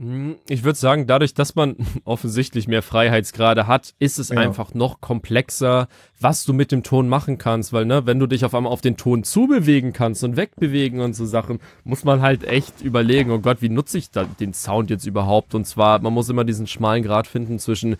[0.00, 4.38] Hm, ich würde sagen, dadurch, dass man offensichtlich mehr Freiheitsgrade hat, ist es ja.
[4.38, 5.88] einfach noch komplexer,
[6.20, 8.80] was du mit dem Ton machen kannst, weil, ne, wenn du dich auf einmal auf
[8.80, 13.40] den Ton zubewegen kannst und wegbewegen und so Sachen, muss man halt echt überlegen, oh
[13.40, 15.56] Gott, wie nutze ich da den Sound jetzt überhaupt?
[15.56, 17.96] Und zwar, man muss immer diesen schmalen Grad finden zwischen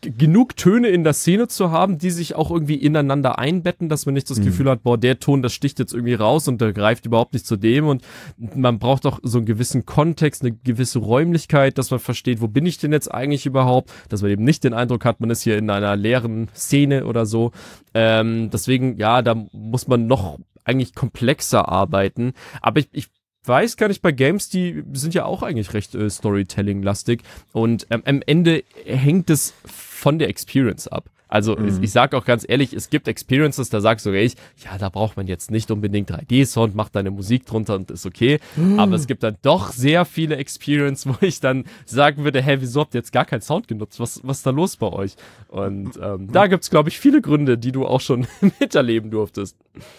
[0.00, 4.14] genug Töne in der Szene zu haben, die sich auch irgendwie ineinander einbetten, dass man
[4.14, 4.44] nicht das mhm.
[4.44, 7.46] Gefühl hat, boah, der Ton, das sticht jetzt irgendwie raus und der greift überhaupt nicht
[7.46, 8.02] zu dem und
[8.36, 12.66] man braucht auch so einen gewissen Kontext, eine gewisse Räumlichkeit, dass man versteht, wo bin
[12.66, 15.58] ich denn jetzt eigentlich überhaupt, dass man eben nicht den Eindruck hat, man ist hier
[15.58, 17.52] in einer leeren Szene oder so.
[17.94, 22.32] Ähm, deswegen, ja, da muss man noch eigentlich komplexer arbeiten,
[22.62, 23.08] aber ich, ich
[23.44, 28.02] weiß gar nicht, bei Games, die sind ja auch eigentlich recht äh, Storytelling-lastig und ähm,
[28.04, 31.10] am Ende hängt es von der Experience ab.
[31.34, 31.66] Also mhm.
[31.66, 34.88] ich, ich sage auch ganz ehrlich, es gibt Experiences, da sagst du, ich, ja, da
[34.88, 38.38] braucht man jetzt nicht unbedingt 3D-Sound, mach deine Musik drunter und ist okay.
[38.54, 38.78] Mhm.
[38.78, 42.82] Aber es gibt dann doch sehr viele Experiences, wo ich dann sagen würde, hä, wieso
[42.82, 43.98] habt ihr jetzt gar keinen Sound genutzt?
[43.98, 45.16] Was, was ist da los bei euch?
[45.48, 48.28] Und ähm, da gibt's glaube ich, viele Gründe, die du auch schon
[48.60, 49.56] miterleben durftest.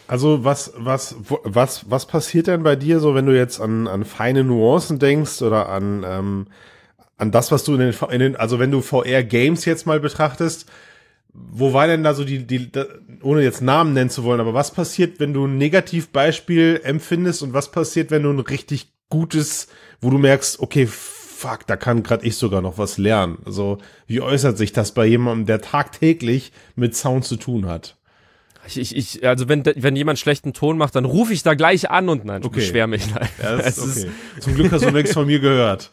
[0.08, 4.06] Also was, was, was, was passiert denn bei dir so, wenn du jetzt an, an
[4.06, 6.48] feine Nuancen denkst oder an, ähm,
[7.18, 10.72] an das, was du in den, in den also wenn du VR-Games jetzt mal betrachtest,
[11.52, 12.70] wo war denn da so die, die,
[13.22, 17.54] ohne jetzt Namen nennen zu wollen, aber was passiert, wenn du ein Negativbeispiel empfindest und
[17.54, 19.68] was passiert, wenn du ein richtig gutes,
[20.02, 23.38] wo du merkst, okay, fuck, da kann gerade ich sogar noch was lernen.
[23.46, 27.98] Also, wie äußert sich das bei jemandem, der tagtäglich mit Sound zu tun hat?
[28.68, 32.10] Ich, ich, also wenn, wenn jemand schlechten Ton macht, dann rufe ich da gleich an
[32.10, 32.56] und nein, okay.
[32.56, 33.14] beschwer mich.
[33.14, 33.30] Nein.
[33.42, 34.12] Ja, das ist okay.
[34.40, 35.92] Zum Glück hast du nichts von mir gehört.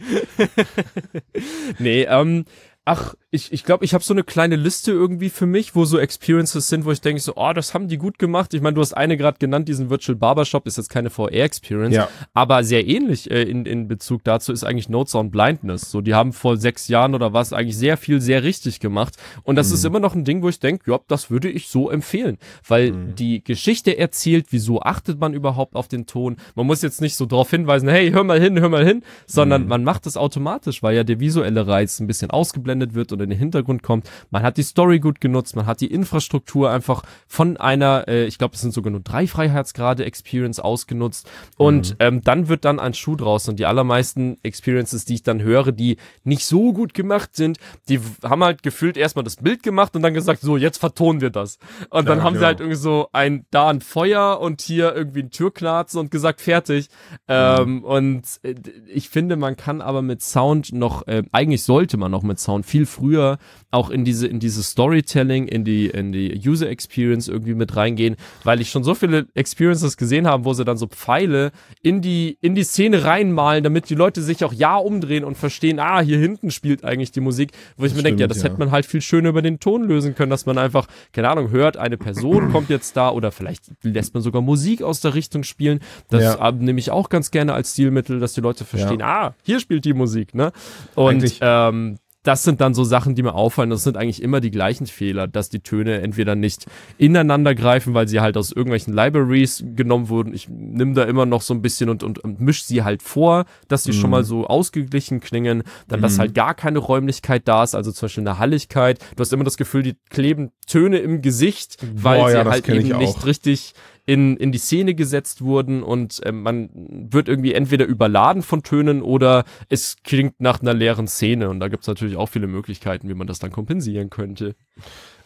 [1.79, 2.47] nee, ähm,
[2.87, 5.99] ach, ich ich, glaube, ich habe so eine kleine Liste irgendwie für mich, wo so
[5.99, 8.53] Experiences sind, wo ich denke so, oh, das haben die gut gemacht.
[8.53, 12.09] Ich meine, du hast eine gerade genannt, diesen Virtual Barbershop ist jetzt keine VR-Experience, ja.
[12.35, 15.91] aber sehr ähnlich äh, in, in Bezug dazu ist eigentlich Notes on Blindness.
[15.91, 19.57] So, die haben vor sechs Jahren oder was eigentlich sehr viel sehr richtig gemacht und
[19.57, 19.75] das mhm.
[19.77, 22.37] ist immer noch ein Ding, wo ich denke, ja, das würde ich so empfehlen,
[22.69, 23.15] weil mhm.
[23.15, 26.37] die Geschichte erzählt, wieso achtet man überhaupt auf den Ton.
[26.55, 29.63] Man muss jetzt nicht so darauf hinweisen, hey, hör mal hin, hör mal hin, sondern
[29.63, 29.69] mhm.
[29.69, 33.31] man macht es automatisch, weil ja der visuelle Reiz ein bisschen ausgeblendet wird und in
[33.31, 34.09] den Hintergrund kommt.
[34.31, 38.39] Man hat die Story gut genutzt, man hat die Infrastruktur einfach von einer, äh, ich
[38.39, 41.31] glaube, es sind sogar nur drei Freiheitsgrade Experience ausgenutzt.
[41.57, 41.97] Und mhm.
[41.99, 43.49] ähm, dann wird dann ein Schuh draus.
[43.49, 47.59] Und die allermeisten Experiences, die ich dann höre, die nicht so gut gemacht sind,
[47.89, 51.31] die haben halt gefühlt erstmal das Bild gemacht und dann gesagt, so, jetzt vertonen wir
[51.31, 51.59] das.
[51.91, 52.43] Und dann ja, haben genau.
[52.43, 56.41] sie halt irgendwie so ein, da ein Feuer und hier irgendwie ein Türknarzen und gesagt,
[56.41, 56.89] fertig.
[57.11, 57.17] Mhm.
[57.29, 58.55] Ähm, und äh,
[58.87, 62.67] ich finde, man kann aber mit Sound noch, äh, eigentlich sollte man noch mit Sound
[62.67, 63.39] viel früher früher
[63.71, 68.17] auch in diese, in dieses Storytelling, in die, in die User Experience irgendwie mit reingehen,
[68.45, 72.37] weil ich schon so viele Experiences gesehen habe, wo sie dann so Pfeile in die,
[72.43, 76.19] in die Szene reinmalen, damit die Leute sich auch ja umdrehen und verstehen, ah, hier
[76.19, 78.45] hinten spielt eigentlich die Musik, wo ich das mir denke, ja, das ja.
[78.45, 81.51] hätte man halt viel schöner über den Ton lösen können, dass man einfach, keine Ahnung,
[81.51, 85.45] hört, eine Person kommt jetzt da oder vielleicht lässt man sogar Musik aus der Richtung
[85.45, 85.81] spielen.
[86.11, 86.53] Das ja.
[86.53, 89.29] nehme ich auch ganz gerne als Stilmittel, dass die Leute verstehen, ja.
[89.29, 90.53] ah, hier spielt die Musik, ne?
[90.95, 93.71] Und ähm, das sind dann so Sachen, die mir auffallen.
[93.71, 98.07] Das sind eigentlich immer die gleichen Fehler, dass die Töne entweder nicht ineinander greifen, weil
[98.07, 100.33] sie halt aus irgendwelchen Libraries genommen wurden.
[100.33, 103.45] Ich nehme da immer noch so ein bisschen und, und, und misch sie halt vor,
[103.67, 103.97] dass sie mhm.
[103.97, 105.65] schon mal so ausgeglichen klingen.
[105.89, 106.21] Dann, dass mhm.
[106.21, 109.01] halt gar keine Räumlichkeit da ist, also zum Beispiel eine Halligkeit.
[109.17, 112.69] Du hast immer das Gefühl, die kleben Töne im Gesicht, weil Boah, sie ja, halt
[112.69, 113.75] eben nicht richtig
[114.05, 119.03] in, in die Szene gesetzt wurden und äh, man wird irgendwie entweder überladen von Tönen
[119.03, 121.49] oder es klingt nach einer leeren Szene.
[121.49, 124.57] Und da gibt's natürlich auch viele Möglichkeiten, wie man das dann kompensieren könnte.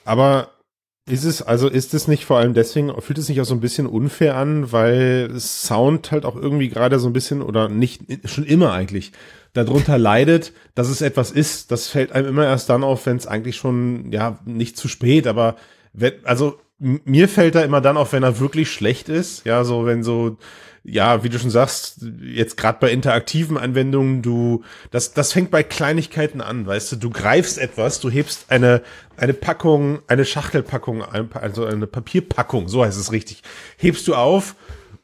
[0.05, 0.51] Aber
[1.09, 3.61] ist es, also ist es nicht vor allem deswegen, fühlt es sich auch so ein
[3.61, 8.45] bisschen unfair an, weil Sound halt auch irgendwie gerade so ein bisschen oder nicht, schon
[8.45, 9.12] immer eigentlich
[9.53, 13.27] darunter leidet, dass es etwas ist, das fällt einem immer erst dann auf, wenn es
[13.27, 15.57] eigentlich schon, ja, nicht zu spät, aber
[15.93, 19.45] wenn, also mir fällt da immer dann auf, wenn er wirklich schlecht ist.
[19.47, 20.37] Ja, so wenn so,
[20.85, 25.62] ja, wie du schon sagst, jetzt gerade bei interaktiven Anwendungen, du, das, das fängt bei
[25.62, 28.83] Kleinigkeiten an, weißt du, du greifst etwas, du hebst eine,
[29.17, 33.43] eine Packung, eine Schachtelpackung, also eine Papierpackung, so heißt es richtig,
[33.79, 34.55] hebst du auf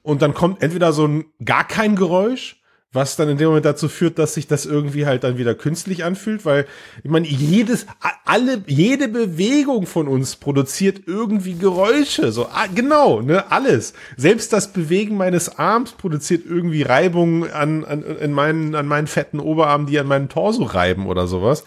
[0.02, 2.61] und dann kommt entweder so ein gar kein Geräusch
[2.92, 6.04] was dann in dem Moment dazu führt, dass sich das irgendwie halt dann wieder künstlich
[6.04, 6.66] anfühlt, weil
[7.02, 7.86] ich meine, jedes,
[8.24, 13.94] alle, jede Bewegung von uns produziert irgendwie Geräusche, so genau, ne, alles.
[14.16, 19.40] Selbst das Bewegen meines Arms produziert irgendwie Reibung an, an, in meinen, an meinen fetten
[19.40, 21.64] Oberarmen, die an meinen Torso reiben oder sowas.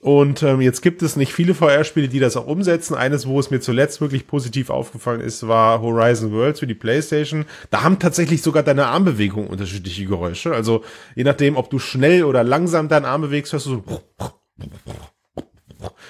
[0.00, 2.94] Und ähm, jetzt gibt es nicht viele VR-Spiele, die das auch umsetzen.
[2.94, 7.46] Eines, wo es mir zuletzt wirklich positiv aufgefallen ist, war Horizon Worlds für die PlayStation.
[7.70, 10.54] Da haben tatsächlich sogar deine Armbewegungen unterschiedliche Geräusche.
[10.54, 10.84] Also
[11.16, 14.00] je nachdem, ob du schnell oder langsam deinen Arm bewegst, hörst du so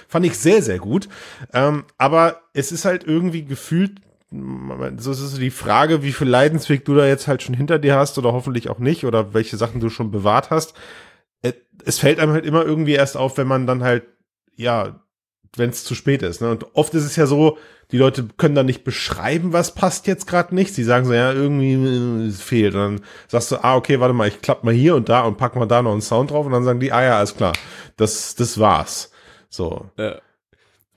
[0.07, 1.09] Fand ich sehr, sehr gut.
[1.53, 6.85] Ähm, aber es ist halt irgendwie gefühlt, so ist es die Frage, wie viel Leidensweg
[6.85, 9.81] du da jetzt halt schon hinter dir hast oder hoffentlich auch nicht oder welche Sachen
[9.81, 10.75] du schon bewahrt hast.
[11.85, 14.05] Es fällt einem halt immer irgendwie erst auf, wenn man dann halt,
[14.57, 15.01] ja,
[15.57, 16.41] wenn es zu spät ist.
[16.41, 16.51] Ne?
[16.51, 17.59] Und oft ist es ja so,
[17.91, 20.75] die Leute können dann nicht beschreiben, was passt jetzt gerade nicht.
[20.75, 22.75] Sie sagen so, ja, irgendwie äh, fehlt.
[22.75, 25.39] Und dann sagst du, ah, okay, warte mal, ich klapp mal hier und da und
[25.39, 27.53] pack mal da noch einen Sound drauf und dann sagen die, ah ja, alles klar,
[27.97, 29.11] das, das war's.
[29.49, 29.87] So.
[29.97, 30.17] Ja.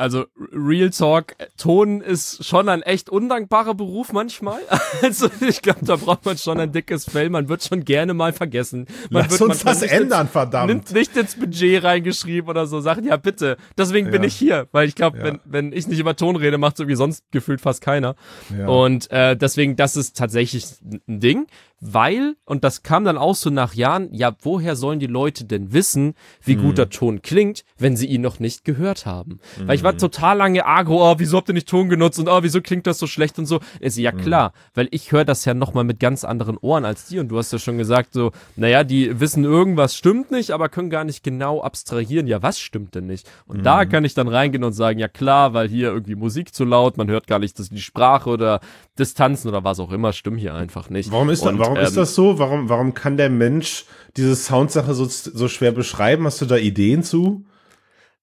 [0.02, 4.60] Also Real Talk, Ton ist schon ein echt undankbarer Beruf manchmal.
[5.02, 7.30] Also ich glaube, da braucht man schon ein dickes Fell.
[7.30, 8.88] Man wird schon gerne mal vergessen.
[9.10, 10.68] Man Lass wird uns das ändern, ins, verdammt.
[10.68, 13.06] Nimmt nicht ins Budget reingeschrieben oder so Sachen.
[13.06, 13.58] Ja, bitte.
[13.78, 14.12] Deswegen ja.
[14.12, 15.24] bin ich hier, weil ich glaube, ja.
[15.24, 18.16] wenn, wenn ich nicht über Ton rede, macht es irgendwie sonst gefühlt fast keiner.
[18.58, 18.68] Ja.
[18.68, 20.66] Und äh, deswegen, das ist tatsächlich
[21.08, 21.48] ein Ding
[21.82, 25.74] weil, und das kam dann auch so nach Jahren, ja, woher sollen die Leute denn
[25.74, 26.14] wissen,
[26.44, 26.62] wie mhm.
[26.62, 29.40] gut der Ton klingt, wenn sie ihn noch nicht gehört haben?
[29.60, 29.68] Mhm.
[29.68, 29.98] Weil ich war mhm.
[29.98, 33.00] total lange agro, oh, wieso habt ihr nicht Ton genutzt und oh, wieso klingt das
[33.00, 33.60] so schlecht und so.
[33.80, 34.18] Ist ja mhm.
[34.18, 37.38] klar, weil ich höre das ja nochmal mit ganz anderen Ohren als die und du
[37.38, 41.24] hast ja schon gesagt, so, naja, die wissen irgendwas stimmt nicht, aber können gar nicht
[41.24, 43.28] genau abstrahieren, ja, was stimmt denn nicht?
[43.48, 43.90] Und da mhm.
[43.90, 47.10] kann ich dann reingehen und sagen, ja klar, weil hier irgendwie Musik zu laut, man
[47.10, 48.60] hört gar nicht dass die Sprache oder
[49.00, 51.12] Distanzen oder was auch immer stimmen hier einfach nicht.
[51.12, 52.40] Warum ist, und, da, warum ähm, ist das so?
[52.40, 53.86] Warum, warum kann der Mensch
[54.18, 56.26] diese Soundsache so, so schwer beschreiben?
[56.26, 57.46] Hast du da Ideen zu?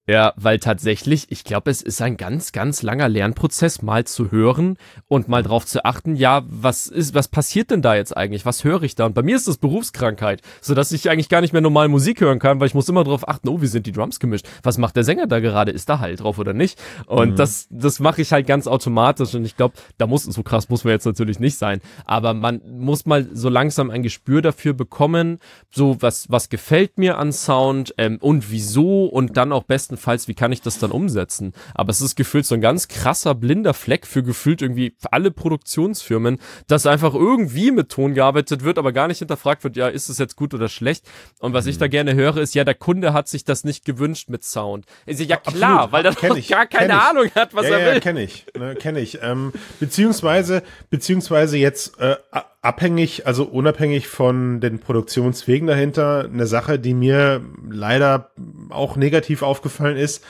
[0.09, 4.77] Ja, weil tatsächlich, ich glaube, es ist ein ganz, ganz langer Lernprozess, mal zu hören
[5.07, 8.43] und mal drauf zu achten, ja, was ist, was passiert denn da jetzt eigentlich?
[8.43, 9.05] Was höre ich da?
[9.05, 12.21] Und bei mir ist das Berufskrankheit, so dass ich eigentlich gar nicht mehr normal Musik
[12.21, 14.47] hören kann, weil ich muss immer drauf achten, oh, wie sind die Drums gemischt?
[14.63, 15.71] Was macht der Sänger da gerade?
[15.71, 16.81] Ist da halt drauf oder nicht?
[17.05, 17.35] Und mhm.
[17.35, 20.85] das, das mache ich halt ganz automatisch und ich glaube, da muss, so krass muss
[20.85, 25.37] man jetzt natürlich nicht sein, aber man muss mal so langsam ein Gespür dafür bekommen,
[25.69, 30.27] so was, was gefällt mir an Sound ähm, und wieso und dann auch besten bestenfalls,
[30.27, 31.53] wie kann ich das dann umsetzen?
[31.75, 36.39] Aber es ist gefühlt so ein ganz krasser blinder Fleck für gefühlt irgendwie alle Produktionsfirmen,
[36.67, 40.17] dass einfach irgendwie mit Ton gearbeitet wird, aber gar nicht hinterfragt wird, ja, ist es
[40.17, 41.05] jetzt gut oder schlecht?
[41.39, 41.71] Und was mhm.
[41.71, 44.85] ich da gerne höre, ist, ja, der Kunde hat sich das nicht gewünscht mit Sound.
[45.05, 45.91] Ist ja klar, Absolut.
[45.91, 47.93] weil der doch gar keine Ahnung hat, was ja, er will.
[47.95, 49.19] Ja, kenne ich, ne, kenne ich.
[49.21, 52.15] Ähm, beziehungsweise, beziehungsweise jetzt äh,
[52.61, 58.31] abhängig, also unabhängig von den Produktionswegen dahinter, eine Sache, die mir leider
[58.69, 60.23] auch negativ aufgefallen ist,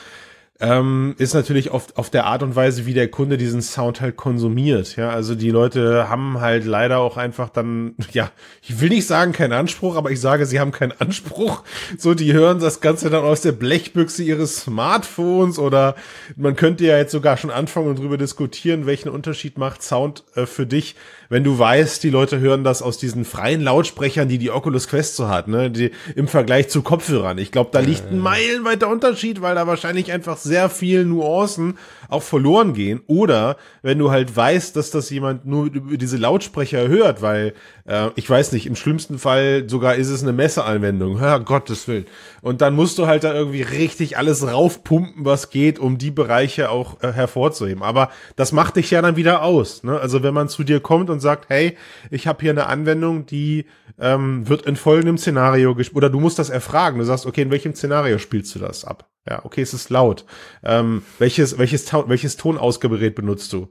[0.62, 4.18] ähm, ist natürlich oft auf der Art und Weise, wie der Kunde diesen Sound halt
[4.18, 4.98] konsumiert.
[4.98, 8.30] Ja, also die Leute haben halt leider auch einfach dann, ja,
[8.62, 11.64] ich will nicht sagen keinen Anspruch, aber ich sage, sie haben keinen Anspruch.
[11.98, 15.96] So, die hören das Ganze dann aus der Blechbüchse ihres Smartphones oder
[16.36, 20.46] man könnte ja jetzt sogar schon anfangen und drüber diskutieren, welchen Unterschied macht Sound äh,
[20.46, 20.96] für dich,
[21.30, 25.16] wenn du weißt, die Leute hören das aus diesen freien Lautsprechern, die die Oculus Quest
[25.16, 27.38] so hat, ne, die, im Vergleich zu Kopfhörern.
[27.38, 31.78] Ich glaube, da liegt ein meilenweiter Unterschied, weil da wahrscheinlich einfach sehr viel Nuancen
[32.10, 33.02] auch verloren gehen.
[33.08, 37.54] Oder wenn du halt weißt, dass das jemand nur über diese Lautsprecher hört, weil
[37.86, 41.20] äh, ich weiß nicht, im schlimmsten Fall sogar ist es eine Messeanwendung.
[41.20, 42.06] Herr Gottes Willen.
[42.42, 46.72] Und dann musst du halt da irgendwie richtig alles raufpumpen, was geht, um die Bereiche
[46.72, 47.84] auch äh, hervorzuheben.
[47.84, 49.84] Aber das macht dich ja dann wieder aus.
[49.84, 50.00] Ne?
[50.00, 51.78] Also wenn man zu dir kommt und und sagt, hey,
[52.10, 53.66] ich habe hier eine Anwendung, die
[54.00, 55.98] ähm, wird in folgendem Szenario gespielt.
[55.98, 57.00] Oder du musst das erfragen.
[57.00, 59.10] Du sagst, okay, in welchem Szenario spielst du das ab?
[59.30, 60.26] Ja, okay, es ist laut.
[60.64, 63.68] Ähm, welches, welches, welches Tonausgabegerät benutzt du?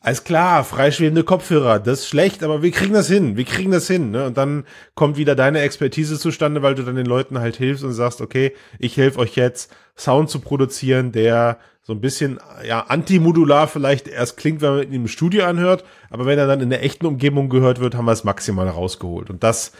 [0.00, 3.86] Alles klar, freischwebende Kopfhörer, das ist schlecht, aber wir kriegen das hin, wir kriegen das
[3.86, 4.12] hin.
[4.12, 4.24] Ne?
[4.24, 7.92] Und dann kommt wieder deine Expertise zustande, weil du dann den Leuten halt hilfst und
[7.92, 13.68] sagst, okay, ich helfe euch jetzt, Sound zu produzieren, der so ein bisschen ja antimodular
[13.68, 16.82] vielleicht erst klingt, wenn man ihn im Studio anhört, aber wenn er dann in der
[16.82, 19.28] echten Umgebung gehört wird, haben wir es maximal rausgeholt.
[19.28, 19.72] Und das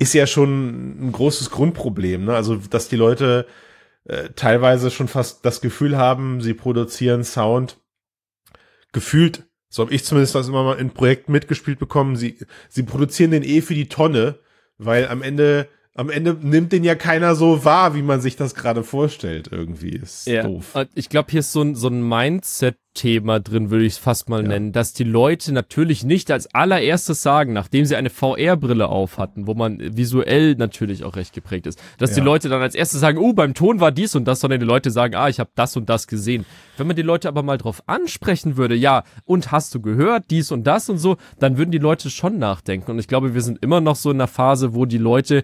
[0.00, 2.34] ist ja schon ein großes Grundproblem, ne?
[2.34, 3.46] Also, dass die Leute
[4.04, 7.78] äh, teilweise schon fast das Gefühl haben, sie produzieren Sound
[8.92, 12.38] gefühlt, so habe ich zumindest das immer mal in Projekten mitgespielt bekommen, sie,
[12.68, 14.38] sie produzieren den eh für die Tonne,
[14.76, 18.54] weil am Ende am Ende nimmt den ja keiner so wahr, wie man sich das
[18.54, 19.48] gerade vorstellt.
[19.52, 20.42] Irgendwie ist ja.
[20.42, 20.74] doof.
[20.94, 24.28] Ich glaube, hier ist so ein, so ein Mindset Thema drin, würde ich es fast
[24.28, 24.48] mal ja.
[24.48, 29.46] nennen, dass die Leute natürlich nicht als allererstes sagen, nachdem sie eine VR-Brille auf hatten,
[29.46, 32.16] wo man visuell natürlich auch recht geprägt ist, dass ja.
[32.16, 34.66] die Leute dann als erstes sagen, oh, beim Ton war dies und das, sondern die
[34.66, 36.44] Leute sagen, ah, ich habe das und das gesehen.
[36.76, 40.52] Wenn man die Leute aber mal drauf ansprechen würde, ja, und hast du gehört, dies
[40.52, 42.90] und das und so, dann würden die Leute schon nachdenken.
[42.90, 45.42] Und ich glaube, wir sind immer noch so in einer Phase, wo die Leute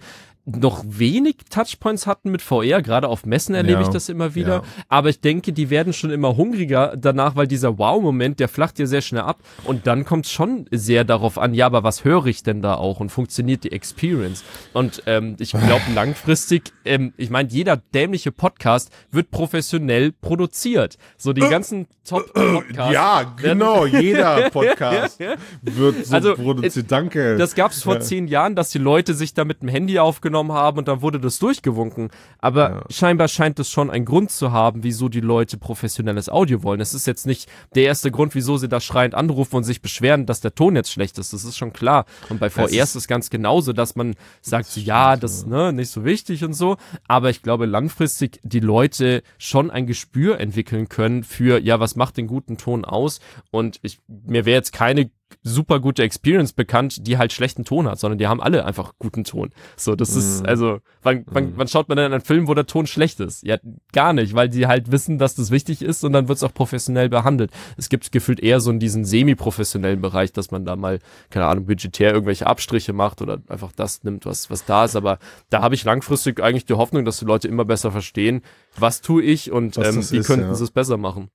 [0.57, 4.63] noch wenig Touchpoints hatten mit VR, gerade auf Messen erlebe ja, ich das immer wieder.
[4.89, 8.87] Aber ich denke, die werden schon immer hungriger danach, weil dieser Wow-Moment, der flacht dir
[8.87, 9.41] sehr schnell ab.
[9.65, 12.75] Und dann kommt es schon sehr darauf an, ja, aber was höre ich denn da
[12.75, 14.45] auch und funktioniert die Experience?
[14.75, 20.99] Und ähm, ich glaube langfristig, ähm, ich meine, jeder dämliche Podcast wird professionell produziert.
[21.17, 22.93] So die ganzen Top-Podcasts.
[22.93, 25.21] Ja, genau, jeder Podcast
[25.63, 26.93] wird so also, produziert.
[26.93, 27.37] Danke.
[27.39, 28.01] Das gab es vor ja.
[28.01, 31.01] zehn Jahren, dass die Leute sich da mit dem Handy aufgenommen aufgenommen haben und dann
[31.01, 32.11] wurde das durchgewunken.
[32.39, 32.85] Aber ja.
[32.91, 36.81] scheinbar scheint es schon einen Grund zu haben, wieso die Leute professionelles Audio wollen.
[36.81, 40.27] Es ist jetzt nicht der erste Grund, wieso sie da schreiend anrufen und sich beschweren,
[40.27, 41.33] dass der Ton jetzt schlecht ist.
[41.33, 42.07] Das ist schon klar.
[42.29, 45.73] Und bei VR ist es ganz genauso, dass man sagt, das ja, das ist ne,
[45.73, 46.77] nicht so wichtig und so.
[47.07, 52.17] Aber ich glaube, langfristig die Leute schon ein Gespür entwickeln können für, ja, was macht
[52.17, 53.21] den guten Ton aus?
[53.51, 55.11] Und ich, mir wäre jetzt keine
[55.43, 59.25] super gute Experience bekannt, die halt schlechten Ton hat, sondern die haben alle einfach guten
[59.25, 59.51] Ton.
[59.77, 60.19] So, das mm.
[60.19, 60.49] ist, mhm.
[60.49, 61.53] also, wann, wann, mm.
[61.57, 63.43] wann schaut man denn einen Film, wo der Ton schlecht ist?
[63.45, 63.59] Ja,
[63.93, 66.55] gar nicht, weil die halt wissen, dass das wichtig ist und dann wird es auch
[66.55, 67.51] professionell behandelt.
[67.77, 70.99] Es gibt gefühlt eher so in diesen semi-professionellen Bereich, dass man da mal,
[71.31, 74.97] keine Ahnung, budgetär irgendwelche Abstriche macht oder einfach das nimmt, was, was da ist.
[74.97, 75.19] Aber
[75.51, 78.43] da habe ich langfristig eigentlich die Hoffnung, dass die Leute immer besser verstehen,
[78.77, 80.55] was tue ich und ähm, wie ist, könnten ja.
[80.55, 81.31] sie es besser machen.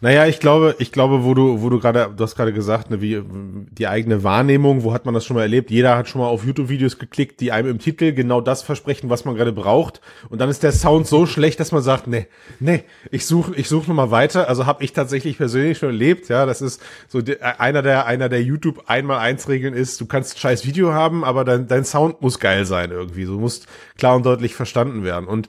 [0.00, 3.00] Naja, ich glaube, ich glaube, wo du, wo du gerade, du hast gerade gesagt, ne,
[3.00, 3.22] wie
[3.70, 5.70] die eigene Wahrnehmung, wo hat man das schon mal erlebt?
[5.70, 9.24] Jeder hat schon mal auf YouTube-Videos geklickt, die einem im Titel genau das versprechen, was
[9.24, 10.00] man gerade braucht.
[10.28, 12.26] Und dann ist der Sound so schlecht, dass man sagt, nee,
[12.60, 14.48] nee, ich suche, ich suche noch mal weiter.
[14.48, 16.28] Also habe ich tatsächlich persönlich schon erlebt.
[16.28, 20.06] Ja, das ist so die, einer der, einer der YouTube einmal eins Regeln ist, du
[20.06, 23.24] kannst scheiß Video haben, aber dein, dein Sound muss geil sein irgendwie.
[23.24, 23.66] Du musst
[23.96, 25.26] klar und deutlich verstanden werden.
[25.26, 25.48] Und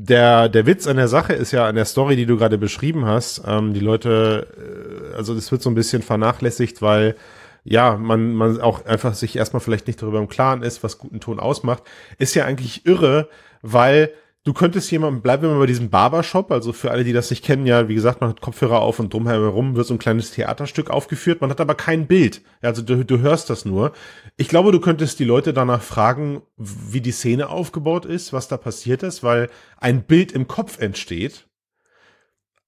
[0.00, 3.04] der, der Witz an der Sache ist ja an der Story, die du gerade beschrieben
[3.04, 3.42] hast.
[3.44, 4.46] Ähm, die Leute,
[5.12, 7.16] äh, also das wird so ein bisschen vernachlässigt, weil
[7.64, 11.18] ja, man, man auch einfach sich erstmal vielleicht nicht darüber im Klaren ist, was guten
[11.18, 11.82] Ton ausmacht.
[12.16, 13.28] Ist ja eigentlich irre,
[13.60, 14.12] weil
[14.48, 17.44] du könntest jemanden, bleiben wir mal bei diesem Barbershop, also für alle, die das nicht
[17.44, 20.88] kennen, ja, wie gesagt, man hat Kopfhörer auf und drumherum wird so ein kleines Theaterstück
[20.88, 22.40] aufgeführt, man hat aber kein Bild.
[22.62, 23.92] Also du, du hörst das nur.
[24.38, 28.56] Ich glaube, du könntest die Leute danach fragen, wie die Szene aufgebaut ist, was da
[28.56, 31.47] passiert ist, weil ein Bild im Kopf entsteht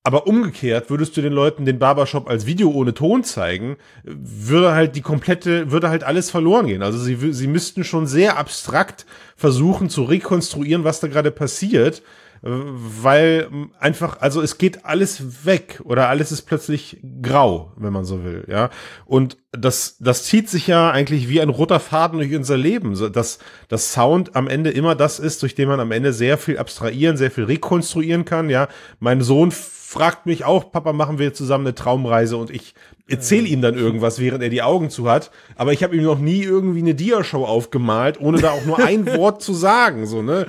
[0.02, 4.96] aber umgekehrt würdest du den Leuten den Barbershop als Video ohne Ton zeigen, würde halt
[4.96, 6.82] die komplette, würde halt alles verloren gehen.
[6.82, 9.04] Also sie, sie müssten schon sehr abstrakt
[9.36, 12.02] versuchen zu rekonstruieren, was da gerade passiert,
[12.42, 13.48] weil
[13.78, 18.44] einfach, also es geht alles weg oder alles ist plötzlich grau, wenn man so will,
[18.48, 18.70] ja.
[19.04, 23.40] Und das, das zieht sich ja eigentlich wie ein roter Faden durch unser Leben, dass
[23.68, 27.18] das Sound am Ende immer das ist, durch den man am Ende sehr viel abstrahieren,
[27.18, 28.68] sehr viel rekonstruieren kann, ja.
[29.00, 29.52] Mein Sohn
[29.90, 32.74] fragt mich auch, Papa, machen wir zusammen eine Traumreise und ich
[33.08, 35.32] erzähle ihm dann irgendwas, während er die Augen zu hat.
[35.56, 39.04] Aber ich habe ihm noch nie irgendwie eine Diashow aufgemalt, ohne da auch nur ein
[39.16, 40.06] Wort zu sagen.
[40.06, 40.46] So, ne?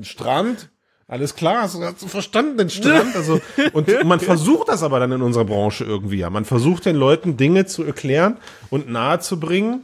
[0.00, 0.70] Strand,
[1.06, 3.14] alles klar, hast du verstanden, den Strand.
[3.16, 3.42] Also,
[3.74, 6.30] und man versucht das aber dann in unserer Branche irgendwie, ja.
[6.30, 8.38] Man versucht den Leuten Dinge zu erklären
[8.70, 9.82] und nahezubringen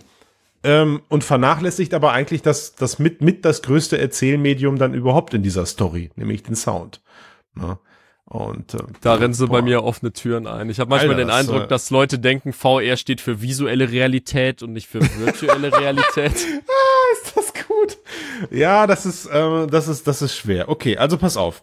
[0.65, 5.43] ähm, und vernachlässigt aber eigentlich das, das mit, mit das größte Erzählmedium dann überhaupt in
[5.43, 7.03] dieser Story, nämlich den Sound.
[7.55, 7.79] Na?
[8.29, 10.68] Und äh, da rennen sie bei mir offene Türen ein.
[10.68, 14.64] Ich habe manchmal Alter, den Eindruck, das, dass Leute denken, VR steht für visuelle Realität
[14.64, 16.33] und nicht für virtuelle Realität.
[16.68, 17.99] ah, ist das gut.
[18.51, 20.68] Ja, das ist, äh, das ist, das ist schwer.
[20.68, 21.62] Okay, also pass auf.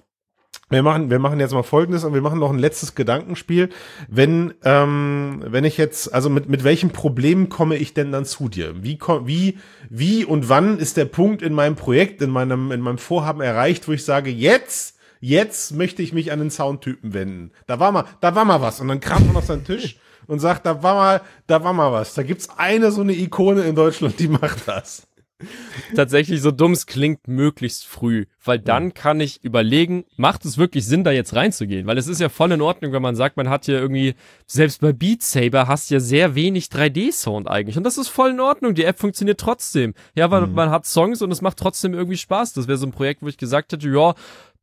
[0.70, 3.70] Wir machen, wir machen jetzt mal Folgendes und wir machen noch ein letztes Gedankenspiel.
[4.08, 8.48] Wenn, ähm, wenn ich jetzt, also mit, mit welchem Problem komme ich denn dann zu
[8.48, 8.82] dir?
[8.82, 9.58] Wie, wie,
[9.90, 13.88] wie und wann ist der Punkt in meinem Projekt, in meinem, in meinem Vorhaben erreicht,
[13.90, 14.93] wo ich sage, jetzt
[15.24, 17.52] jetzt möchte ich mich an den Soundtypen wenden.
[17.66, 18.82] Da war mal, da war mal was.
[18.82, 19.98] Und dann kramt man auf seinen Tisch
[20.28, 22.14] und sagt, da war mal, da war mal was.
[22.14, 25.08] Da gibt's eine so eine Ikone in Deutschland, die macht das.
[25.96, 30.86] Tatsächlich so dumm es klingt, möglichst früh, weil dann kann ich überlegen, macht es wirklich
[30.86, 31.86] Sinn, da jetzt reinzugehen?
[31.86, 34.16] Weil es ist ja voll in Ordnung, wenn man sagt, man hat ja irgendwie,
[34.46, 37.78] selbst bei Beat Saber hast ja sehr wenig 3D-Sound eigentlich.
[37.78, 38.74] Und das ist voll in Ordnung.
[38.74, 39.94] Die App funktioniert trotzdem.
[40.16, 40.54] Ja, weil mhm.
[40.54, 42.54] man hat Songs und es macht trotzdem irgendwie Spaß.
[42.54, 44.14] Das wäre so ein Projekt, wo ich gesagt hätte, ja,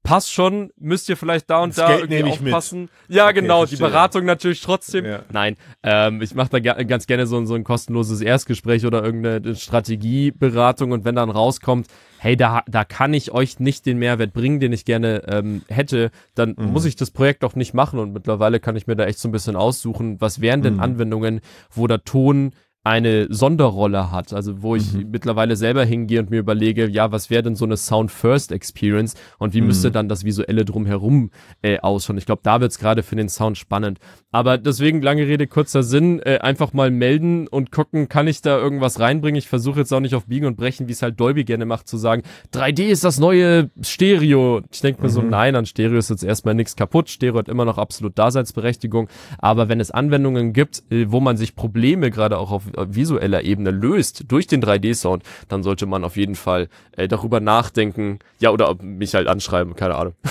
[0.03, 2.53] passt schon, müsst ihr vielleicht da und Das da Geld irgendwie ich mit.
[2.55, 2.89] aufpassen.
[3.09, 3.77] Ja, Okay, genau, die.
[3.77, 5.05] Beratung natürlich trotzdem.
[5.05, 5.21] Ja.
[5.31, 9.05] Nein, ähm, ich mache da ga ganz gerne so, ein- so ein kostenloses Erstgespräch oder
[9.05, 11.87] irgendeine Strategieberatung und wenn dann rauskommt,
[12.19, 16.11] hey, da, da kann ich euch nicht den Mehrwert bringen, den ich gerne ähm, hätte,
[16.35, 16.73] dann Mhm.
[16.73, 19.29] muss ich das Projekt auch nicht machen und mittlerweile kann ich mir da echt so
[19.29, 20.81] ein bisschen aussuchen, was wären denn Mhm.
[20.81, 21.41] Anwendungen,
[21.71, 22.53] wo der Ton
[22.83, 25.11] eine Sonderrolle hat, also wo ich Mhm.
[25.11, 29.61] mittlerweile selber hingehe und mir überlege, ja, was wäre denn so eine Sound-First-Experience und wie
[29.61, 29.93] müsste Mhm.
[29.93, 31.31] dann das Visuelle drumherum
[31.63, 32.17] äh, ausschauen.
[32.17, 33.99] Ich glaube, da wird's gerade für den Sound spannend.
[34.33, 38.57] Aber deswegen, lange Rede, kurzer Sinn, äh, einfach mal melden und gucken, kann ich da
[38.59, 39.39] irgendwas reinbringen.
[39.39, 41.87] Ich versuche jetzt auch nicht auf Biegen und Brechen, wie es halt Dolby gerne macht,
[41.89, 42.23] zu sagen,
[42.53, 44.63] 3D ist das neue Stereo.
[44.73, 45.29] Ich denke mir so, Mhm.
[45.31, 47.11] nein, an Stereo ist jetzt erstmal nichts kaputt.
[47.11, 49.09] Stereo hat immer noch absolut Daseinsberechtigung.
[49.39, 53.71] Aber wenn es Anwendungen gibt, äh, wo man sich Probleme gerade auch auf visueller Ebene
[53.71, 58.19] löst durch den 3D-Sound, dann sollte man auf jeden Fall äh, darüber nachdenken.
[58.39, 60.15] Ja, oder mich halt anschreiben, keine Ahnung.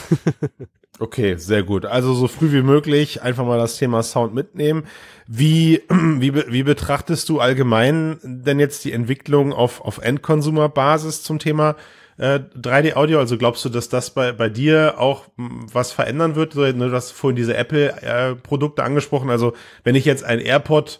[1.02, 1.86] Okay, sehr gut.
[1.86, 4.84] Also so früh wie möglich einfach mal das Thema Sound mitnehmen.
[5.28, 11.78] Wie, wie, wie betrachtest du allgemein denn jetzt die Entwicklung auf, auf Endconsumer-Basis zum Thema
[12.18, 13.20] äh, 3D-Audio?
[13.20, 16.56] Also glaubst du, dass das bei, bei dir auch was verändern wird?
[16.56, 19.30] Ne, Du hast vorhin diese Apple-Produkte angesprochen.
[19.30, 19.54] Also
[19.86, 21.00] wenn ich jetzt ein AirPod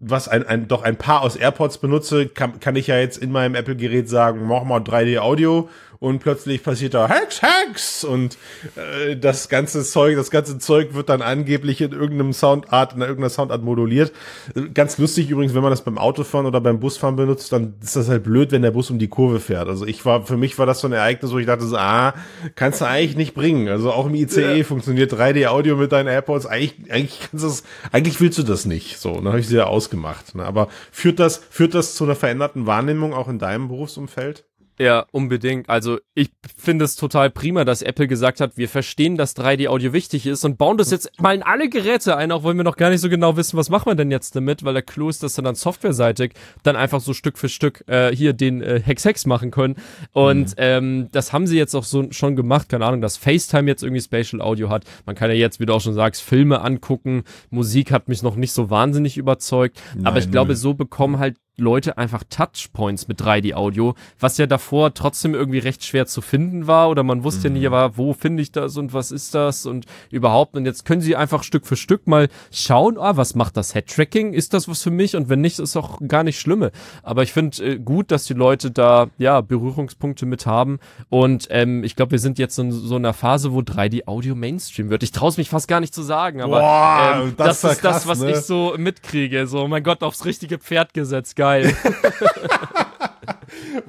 [0.00, 3.30] was ein, ein doch ein paar aus AirPods benutze, kann, kann ich ja jetzt in
[3.30, 5.68] meinem Apple-Gerät sagen, mach mal 3D-Audio
[6.00, 8.38] und plötzlich passiert da Hacks, Hacks und
[8.74, 13.28] äh, das ganze Zeug, das ganze Zeug wird dann angeblich in irgendeinem Soundart, in irgendeiner
[13.28, 14.10] Soundart moduliert.
[14.72, 18.08] Ganz lustig übrigens, wenn man das beim Autofahren oder beim Busfahren benutzt, dann ist das
[18.08, 19.68] halt blöd, wenn der Bus um die Kurve fährt.
[19.68, 22.14] Also ich war, für mich war das so ein Ereignis, wo ich dachte so, ah,
[22.54, 23.68] kannst du eigentlich nicht bringen.
[23.68, 26.46] Also auch im ICE funktioniert 3D-Audio mit deinen AirPods.
[26.46, 28.98] Eigentlich, eigentlich kannst du das, eigentlich willst du das nicht.
[28.98, 30.34] So, dann habe ich sie ja ausgemacht.
[30.34, 30.46] Ne?
[30.46, 34.44] Aber führt das, führt das zu einer veränderten Wahrnehmung auch in deinem Berufsumfeld?
[34.80, 35.68] Ja, unbedingt.
[35.68, 40.26] Also ich finde es total prima, dass Apple gesagt hat, wir verstehen, dass 3D-Audio wichtig
[40.26, 42.88] ist und bauen das jetzt mal in alle Geräte ein, auch wenn wir noch gar
[42.88, 45.36] nicht so genau wissen, was machen wir denn jetzt damit, weil der Clou ist, dass
[45.36, 49.50] wir dann softwareseitig dann einfach so Stück für Stück äh, hier den äh, Hex-Hex machen
[49.50, 49.76] können.
[50.12, 53.82] Und ähm, das haben sie jetzt auch so schon gemacht, keine Ahnung, dass FaceTime jetzt
[53.82, 54.84] irgendwie Spatial Audio hat.
[55.04, 57.24] Man kann ja jetzt, wie du auch schon sagst, Filme angucken.
[57.50, 60.56] Musik hat mich noch nicht so wahnsinnig überzeugt, aber ich Nein, glaube, null.
[60.56, 66.06] so bekommen halt Leute einfach Touchpoints mit 3D-Audio, was ja davor trotzdem irgendwie recht schwer
[66.06, 69.10] zu finden war oder man wusste ja nie, aber wo finde ich das und was
[69.10, 70.56] ist das und überhaupt.
[70.56, 74.32] Und jetzt können sie einfach Stück für Stück mal schauen, ah, was macht das Head-Tracking?
[74.32, 75.16] Ist das was für mich?
[75.16, 76.70] Und wenn nicht, ist auch gar nicht schlimme.
[77.02, 80.78] Aber ich finde äh, gut, dass die Leute da ja Berührungspunkte mit haben.
[81.08, 85.02] Und ähm, ich glaube, wir sind jetzt in so einer Phase, wo 3D-Audio Mainstream wird.
[85.02, 87.76] Ich traue es mich fast gar nicht zu sagen, aber Boah, ähm, das das, ist
[87.76, 88.30] ist das, krass, was ne?
[88.30, 89.46] ich so mitkriege.
[89.46, 91.74] So, mein Gott, aufs richtige Pferd gesetzt, geil.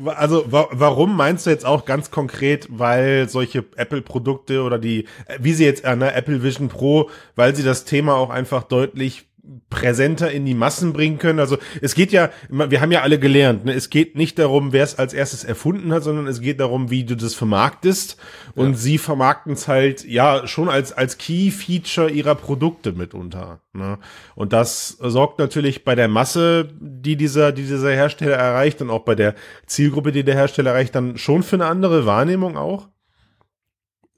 [0.05, 5.37] Also wa warum meinst du jetzt auch ganz konkret, weil solche Apple-Produkte oder die, äh,
[5.39, 9.27] wie sie jetzt an der Apple Vision Pro, weil sie das Thema auch einfach deutlich
[9.69, 11.39] präsenter in die Massen bringen können.
[11.39, 13.73] Also es geht ja, wir haben ja alle gelernt, ne?
[13.73, 17.03] es geht nicht darum, wer es als erstes erfunden hat, sondern es geht darum, wie
[17.03, 18.17] du das vermarktest.
[18.55, 23.61] Und sie vermarkten es halt ja schon als als Key-Feature ihrer Produkte mitunter.
[23.73, 23.97] Ne?
[24.35, 29.03] Und das sorgt natürlich bei der Masse, die dieser die dieser Hersteller erreicht und auch
[29.03, 29.35] bei der
[29.65, 32.89] Zielgruppe, die der Hersteller erreicht, dann schon für eine andere Wahrnehmung auch.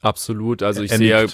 [0.02, 0.64] Absolut.
[0.64, 1.26] Also ich sehe ja,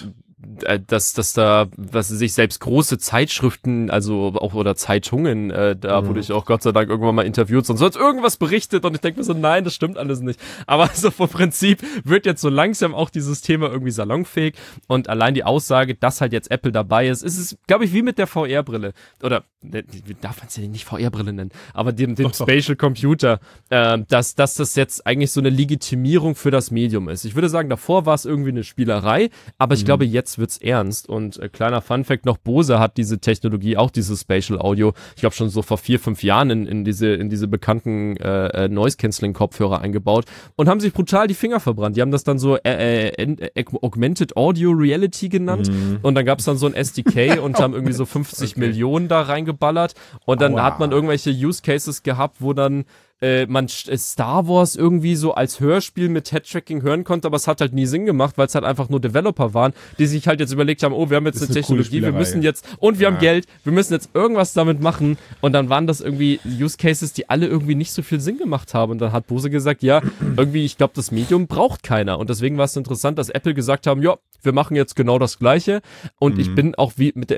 [0.86, 6.06] dass, dass da, was sich selbst große Zeitschriften, also auch oder Zeitungen, äh, da Mhm.
[6.08, 9.00] wurde ich auch Gott sei Dank irgendwann mal interviewt, sonst wird irgendwas berichtet und ich
[9.00, 10.40] denke mir so, nein, das stimmt alles nicht.
[10.66, 14.54] Aber so vom Prinzip wird jetzt so langsam auch dieses Thema irgendwie salonfähig
[14.86, 18.02] und allein die Aussage, dass halt jetzt Apple dabei ist, ist es, glaube ich, wie
[18.02, 18.92] mit der VR-Brille.
[19.22, 19.84] Oder ne,
[20.20, 22.46] darf man es ja nicht VR-Brille nennen, aber dem, dem Doch, doch.
[22.48, 27.24] Spatial Computer, äh, dass, dass das jetzt eigentlich so eine Legitimierung für das Medium ist.
[27.24, 31.08] Ich würde sagen, davor war es irgendwie eine Spielerei, aber ich glaube, jetzt wird's ernst.
[31.08, 35.34] Und äh, kleiner Funfact noch, Bose hat diese Technologie, auch dieses Spatial Audio, ich glaube
[35.34, 39.80] schon so vor vier, fünf Jahren in, in diese, in diese bekannten äh, äh, Noise-Canceling-Kopfhörer
[39.80, 40.26] eingebaut
[40.56, 41.96] und haben sich brutal die Finger verbrannt.
[41.96, 45.70] Die haben das dann so äh, äh, äh, Augmented Audio Reality genannt
[46.02, 48.60] und dann gab's dann so ein SDK und haben irgendwie so 50 Okay.
[48.60, 50.62] Millionen da reingeballert und dann Aua.
[50.64, 52.84] hat man irgendwelche Use Cases gehabt, wo dann
[53.20, 57.46] äh, man äh, Star Wars irgendwie so als Hörspiel mit Head-Tracking hören konnte, aber es
[57.46, 60.40] hat halt nie Sinn gemacht, weil es halt einfach nur Developer waren, die sich halt
[60.40, 63.08] jetzt überlegt haben, oh, wir haben jetzt eine eine Technologie, wir müssen jetzt, und wir
[63.08, 63.12] Ja.
[63.14, 65.16] haben Geld, wir müssen jetzt irgendwas damit machen.
[65.40, 68.72] Und dann waren das irgendwie Use Cases, die alle irgendwie nicht so viel Sinn gemacht
[68.74, 68.92] haben.
[68.92, 70.00] Und dann hat Bose gesagt, ja,
[70.36, 72.18] irgendwie, ich glaube, das Medium braucht keiner.
[72.18, 75.38] Und deswegen war es interessant, dass Apple gesagt haben, ja, wir machen jetzt genau das
[75.38, 75.80] Gleiche.
[76.18, 76.40] Und Mhm.
[76.40, 77.36] ich bin auch wie mit der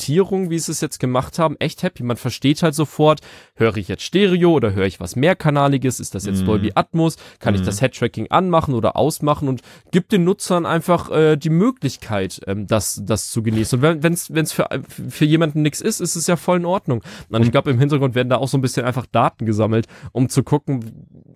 [0.00, 2.02] Implementierung, wie sie es jetzt gemacht haben, echt happy.
[2.02, 3.20] Man versteht halt sofort,
[3.54, 6.00] höre ich jetzt Stereo oder höre ich was mehrkanaliges?
[6.00, 6.46] Ist das jetzt Mhm.
[6.46, 7.16] Dolby Atmos?
[7.38, 9.48] Kann ich das Head-Tracking anmachen oder ausmachen?
[9.48, 13.78] Und gibt den Nutzern einfach äh, die Möglichkeit, ähm, das, das zu genießen.
[13.82, 17.02] Und wenn es wenn's für, für jemanden nichts ist, ist es ja voll in Ordnung.
[17.28, 20.28] Und ich glaube, im Hintergrund werden da auch so ein bisschen einfach Daten gesammelt, um
[20.28, 20.80] zu gucken,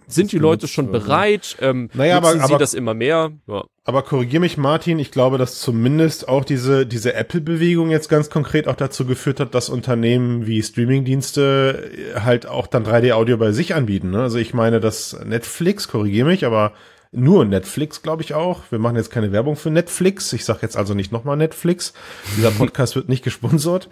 [0.06, 1.56] sind die Leute schon bereit?
[1.60, 3.32] Ähm, Naja, aber- nutzen sie aber- das immer mehr?
[3.46, 3.64] Ja.
[3.86, 8.66] Aber korrigier mich, Martin, ich glaube, dass zumindest auch diese, diese Apple-Bewegung jetzt ganz konkret
[8.66, 14.10] auch dazu geführt hat, dass Unternehmen wie Streamingdienste halt auch dann 3D-Audio bei sich anbieten.
[14.10, 14.22] Ne?
[14.22, 16.72] Also ich meine, dass Netflix, korrigier mich, aber
[17.12, 18.62] nur Netflix, glaube ich auch.
[18.70, 20.32] Wir machen jetzt keine Werbung für Netflix.
[20.32, 21.92] Ich sage jetzt also nicht nochmal Netflix.
[22.36, 23.88] Dieser Podcast wird nicht gesponsert.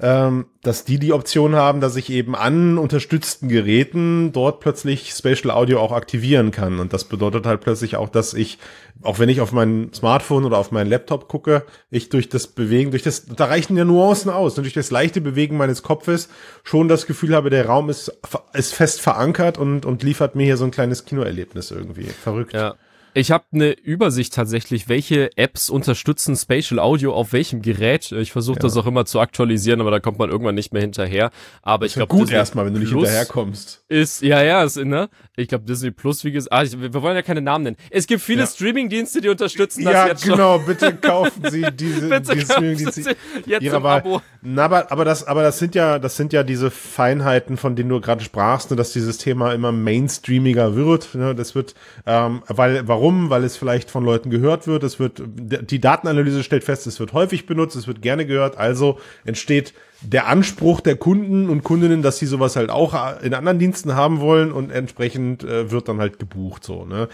[0.00, 5.50] Ähm, dass die die Option haben, dass ich eben an unterstützten Geräten dort plötzlich Spatial
[5.52, 6.78] Audio auch aktivieren kann.
[6.78, 8.58] Und das bedeutet halt plötzlich auch, dass ich,
[9.02, 12.90] auch wenn ich auf mein Smartphone oder auf meinen Laptop gucke, ich durch das Bewegen,
[12.90, 14.62] durch das, da reichen ja Nuancen aus, ne?
[14.62, 16.28] durch das leichte Bewegen meines Kopfes
[16.62, 18.12] schon das Gefühl habe, der Raum ist,
[18.52, 22.04] ist fest verankert und, und liefert mir hier so ein kleines Kinoerlebnis irgendwie.
[22.04, 22.52] Verrückt.
[22.52, 22.76] Ja.
[23.14, 28.10] Ich habe eine Übersicht tatsächlich, welche Apps unterstützen Spatial Audio auf welchem Gerät.
[28.12, 31.30] Ich versuche das auch immer zu aktualisieren, aber da kommt man irgendwann nicht mehr hinterher.
[31.60, 33.84] Aber ich Ist ja glaube, gut erstmal, wenn du nicht Plus hinterherkommst.
[33.88, 35.10] Ist, ja, ja, ist, ne?
[35.36, 37.76] Ich glaube, Disney Plus, wie gesagt, ah, ich, wir wollen ja keine Namen nennen.
[37.90, 38.46] Es gibt viele Ja.
[38.46, 43.16] Streaming-Dienste, die unterstützen das Ja, jetzt genau, bitte kaufen Sie diese, Bitte diese Streaming-Dienste.
[43.44, 44.00] Jetzt ihrer Wahl.
[44.00, 44.22] Abo.
[44.40, 47.90] Na, aber, aber das, aber das sind ja, das sind ja diese Feinheiten, von denen
[47.90, 51.14] du gerade sprachst, ne, dass dieses Thema immer mainstreamiger wird.
[51.14, 51.74] Ne, das wird,
[52.06, 53.01] ähm, weil, warum?
[53.02, 54.84] Weil es vielleicht von Leuten gehört wird.
[54.84, 58.58] Es wird, die Datenanalyse stellt fest, es wird häufig benutzt, es wird gerne gehört.
[58.58, 63.58] Also entsteht der Anspruch der Kunden und Kundinnen, dass sie sowas halt auch in anderen
[63.58, 66.84] Diensten haben wollen und entsprechend äh, wird dann halt gebucht so.
[66.84, 67.08] Ne?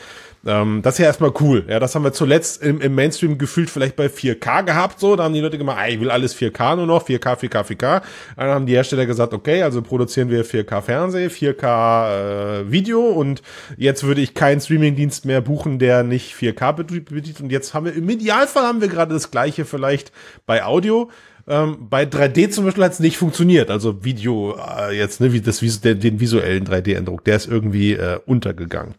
[0.46, 1.64] Ähm, das ist ja erstmal cool.
[1.68, 5.00] Ja, das haben wir zuletzt im, im Mainstream gefühlt vielleicht bei 4K gehabt.
[5.00, 7.64] So, da haben die Leute gemacht, ah, ich will alles 4K nur noch, 4K, 4K,
[7.64, 8.02] 4K.
[8.36, 13.42] Dann haben die Hersteller gesagt, okay, also produzieren wir 4K Fernseh, 4K äh, Video und
[13.76, 17.40] jetzt würde ich keinen Streamingdienst mehr buchen, der nicht 4K bedient.
[17.40, 20.12] Und jetzt haben wir im Idealfall haben wir gerade das gleiche vielleicht
[20.46, 21.10] bei Audio.
[21.48, 23.70] Ähm, bei 3D zum Beispiel hat es nicht funktioniert.
[23.70, 28.18] Also Video äh, jetzt, ne, wie das, wie, den, visuellen 3D-Eindruck, der ist irgendwie äh,
[28.26, 28.94] untergegangen.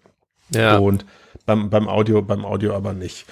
[0.50, 0.78] Ja.
[0.80, 1.06] Und
[1.46, 3.26] beim, beim Audio, beim Audio aber nicht.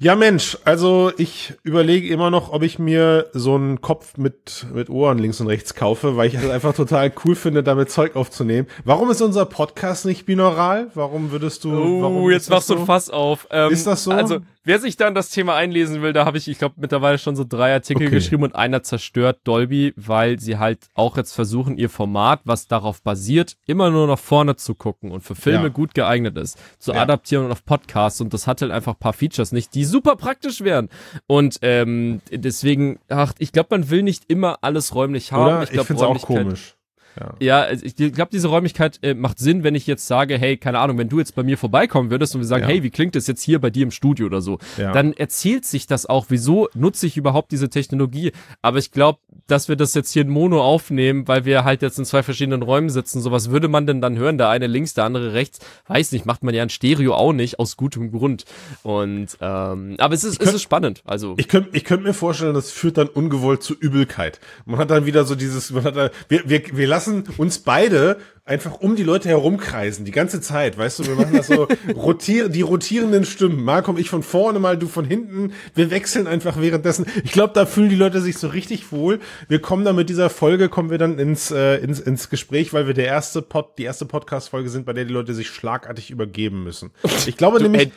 [0.00, 4.90] Ja, Mensch, also ich überlege immer noch, ob ich mir so einen Kopf mit, mit
[4.90, 8.66] Ohren links und rechts kaufe, weil ich es einfach total cool finde, damit Zeug aufzunehmen.
[8.84, 10.88] Warum ist unser Podcast nicht binaural?
[10.94, 12.80] Warum würdest du, Oh, warum jetzt machst du so?
[12.80, 13.46] ein Fass auf.
[13.52, 14.10] Ähm, Ist das so?
[14.10, 17.16] Also, wer sich da in das Thema einlesen will, da habe ich, ich glaube, mittlerweile
[17.18, 18.16] schon so drei Artikel Okay.
[18.16, 23.00] geschrieben und einer zerstört Dolby, weil sie halt auch jetzt versuchen, ihr Format, was darauf
[23.02, 25.68] basiert, immer nur nach vorne zu gucken und für Filme Ja.
[25.68, 27.02] gut geeignet ist, zu Ja.
[27.02, 28.20] adaptieren und auf Podcasts.
[28.20, 30.88] Und das hat halt einfach ein paar Features nicht, die super praktisch wären.
[31.26, 35.42] Und ähm, deswegen, ach, ich glaube, man will nicht immer alles räumlich haben.
[35.42, 35.62] Oder?
[35.62, 36.75] Ich, glaub, finde es auch komisch.
[37.18, 37.34] Ja.
[37.40, 40.78] ja, also ich glaube, diese Räumlichkeit äh, macht Sinn, wenn ich jetzt sage, hey, keine
[40.80, 42.68] Ahnung, wenn du jetzt bei mir vorbeikommen würdest und wir sagen, Ja.
[42.68, 44.92] hey, wie klingt das jetzt hier bei dir im Studio oder so, Ja.
[44.92, 48.32] dann erzählt sich das auch, wieso nutze ich überhaupt diese Technologie.
[48.62, 51.98] Aber ich glaube, dass wir das jetzt hier in Mono aufnehmen, weil wir halt jetzt
[51.98, 54.38] in zwei verschiedenen Räumen sitzen, so was würde man denn dann hören?
[54.38, 57.58] Der eine links, der andere rechts, weiß nicht, macht man ja in Stereo auch nicht,
[57.58, 58.44] aus gutem Grund.
[58.82, 61.34] Und, ähm, aber es ist, es ist spannend, also.
[61.38, 64.40] Ich könnte ich könnt mir vorstellen, das führt dann ungewollt zu Übelkeit.
[64.64, 67.05] Man hat dann wieder so dieses, man hat dann, wir, wir, wir lassen
[67.36, 71.48] uns beide einfach um die Leute herumkreisen, die ganze Zeit, weißt du, wir machen das
[71.48, 75.90] so, rotier, die rotierenden Stimmen, mal komme ich von vorne, mal du von hinten, wir
[75.90, 77.06] wechseln einfach währenddessen.
[77.24, 79.18] Ich glaube, da fühlen die Leute sich so richtig wohl.
[79.48, 82.86] Wir kommen dann mit dieser Folge, kommen wir dann ins, äh, ins, ins Gespräch, weil
[82.86, 86.62] wir der erste Pod, die erste Podcast-Folge sind, bei der die Leute sich schlagartig übergeben
[86.62, 86.92] müssen.
[87.26, 87.90] Ich glaube nämlich,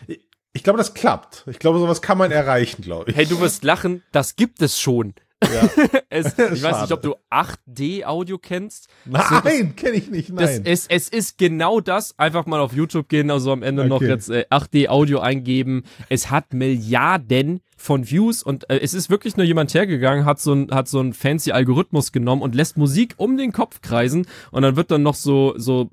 [0.54, 1.46] ich glaube, das klappt.
[1.48, 3.18] Ich glaube, sowas kann man erreichen, glaube ich.
[3.18, 5.14] Hey, du wirst lachen, das gibt es schon.
[5.44, 5.70] Ja.
[6.10, 8.88] es, ich weiß nicht, ob du 8D-Audio kennst.
[9.06, 10.62] Nein, kenne ich nicht, Das, nein.
[10.66, 12.18] es, es ist genau das.
[12.18, 14.08] Einfach mal auf YouTube gehen, also am Ende noch Okay.
[14.08, 15.84] jetzt äh, 8D-Audio eingeben.
[16.10, 20.54] Es hat Milliarden von Views und äh, es ist wirklich nur jemand hergegangen, hat so
[20.54, 24.64] ein, hat so ein fancy Algorithmus genommen und lässt Musik um den Kopf kreisen und
[24.64, 25.90] dann wird dann noch so, so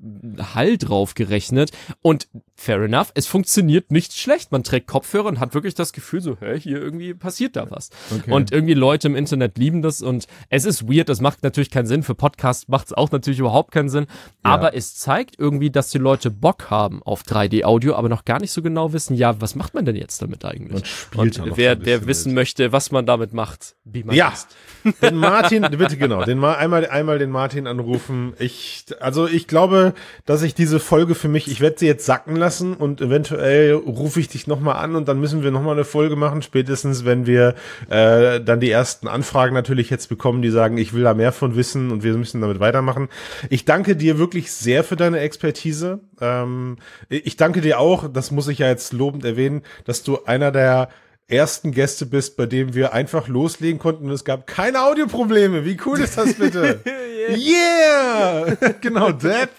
[0.53, 1.71] Hall drauf gerechnet
[2.01, 2.27] und
[2.57, 4.51] fair enough, es funktioniert nicht schlecht.
[4.51, 7.91] Man trägt Kopfhörer und hat wirklich das Gefühl so, hä, hier irgendwie passiert da was.
[8.11, 8.31] Okay.
[8.31, 11.85] Und irgendwie Leute im Internet lieben das und es ist weird, das macht natürlich keinen
[11.85, 12.01] Sinn.
[12.01, 14.07] Für Podcasts macht es auch natürlich überhaupt keinen Sinn.
[14.41, 18.51] Aber es zeigt irgendwie, dass die Leute Bock haben auf 3D-Audio, aber noch gar nicht
[18.51, 20.83] so genau wissen, ja, was macht man denn jetzt damit eigentlich?
[21.11, 24.29] Da noch wer wer wissen möchte, was man damit macht, wie man ja.
[24.29, 24.55] ist.
[25.01, 28.33] Den Martin, bitte genau, den einmal, einmal den Martin anrufen.
[28.39, 29.93] Ich, also ich glaube,
[30.25, 34.19] dass ich diese Folge für mich, ich werde sie jetzt sacken lassen und eventuell rufe
[34.19, 37.55] ich dich nochmal an und dann müssen wir nochmal eine Folge machen, spätestens wenn wir
[37.89, 41.55] äh, dann die ersten Anfragen natürlich jetzt bekommen, die sagen, ich will da mehr von
[41.55, 43.09] wissen und wir müssen damit weitermachen.
[43.49, 45.99] Ich danke dir wirklich sehr für deine Expertise.
[46.21, 46.77] Ähm,
[47.09, 50.89] ich danke dir auch, das muss ich ja jetzt lobend erwähnen, dass du einer der
[51.27, 55.65] ersten Gäste bist, bei dem wir einfach loslegen konnten und es gab keine Audioprobleme.
[55.65, 56.81] Wie cool ist das bitte?
[57.29, 58.55] yeah!
[58.81, 59.49] genau, Depp.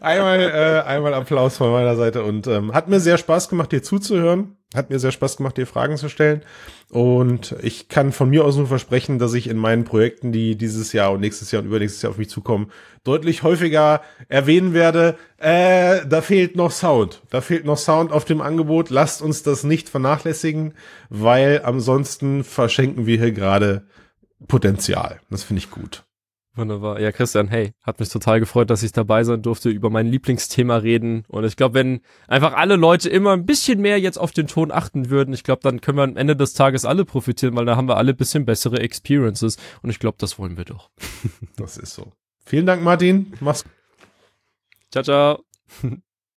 [0.00, 3.82] Einmal, äh, einmal Applaus von meiner Seite und ähm, hat mir sehr Spaß gemacht, dir
[3.82, 4.56] zuzuhören.
[4.74, 6.42] Hat mir sehr Spaß gemacht, dir Fragen zu stellen.
[6.90, 10.92] Und ich kann von mir aus nur versprechen, dass ich in meinen Projekten, die dieses
[10.92, 12.72] Jahr und nächstes Jahr und übernächstes Jahr auf mich zukommen,
[13.04, 17.22] deutlich häufiger erwähnen werde, äh, da fehlt noch Sound.
[17.30, 18.90] Da fehlt noch Sound auf dem Angebot.
[18.90, 20.74] Lasst uns das nicht vernachlässigen,
[21.08, 23.86] weil ansonsten verschenken wir hier gerade
[24.48, 25.20] Potenzial.
[25.30, 26.02] Das finde ich gut.
[26.60, 27.00] Wunderbar.
[27.00, 30.76] Ja, Christian, hey, hat mich total gefreut, dass ich dabei sein durfte, über mein Lieblingsthema
[30.76, 31.24] reden.
[31.28, 34.70] Und ich glaube, wenn einfach alle Leute immer ein bisschen mehr jetzt auf den Ton
[34.70, 37.76] achten würden, ich glaube, dann können wir am Ende des Tages alle profitieren, weil da
[37.76, 39.56] haben wir alle ein bisschen bessere Experiences.
[39.82, 40.90] Und ich glaube, das wollen wir doch.
[41.56, 42.12] das ist so.
[42.44, 43.32] Vielen Dank, Martin.
[43.40, 43.64] Mach's.
[44.90, 45.44] Ciao, ciao.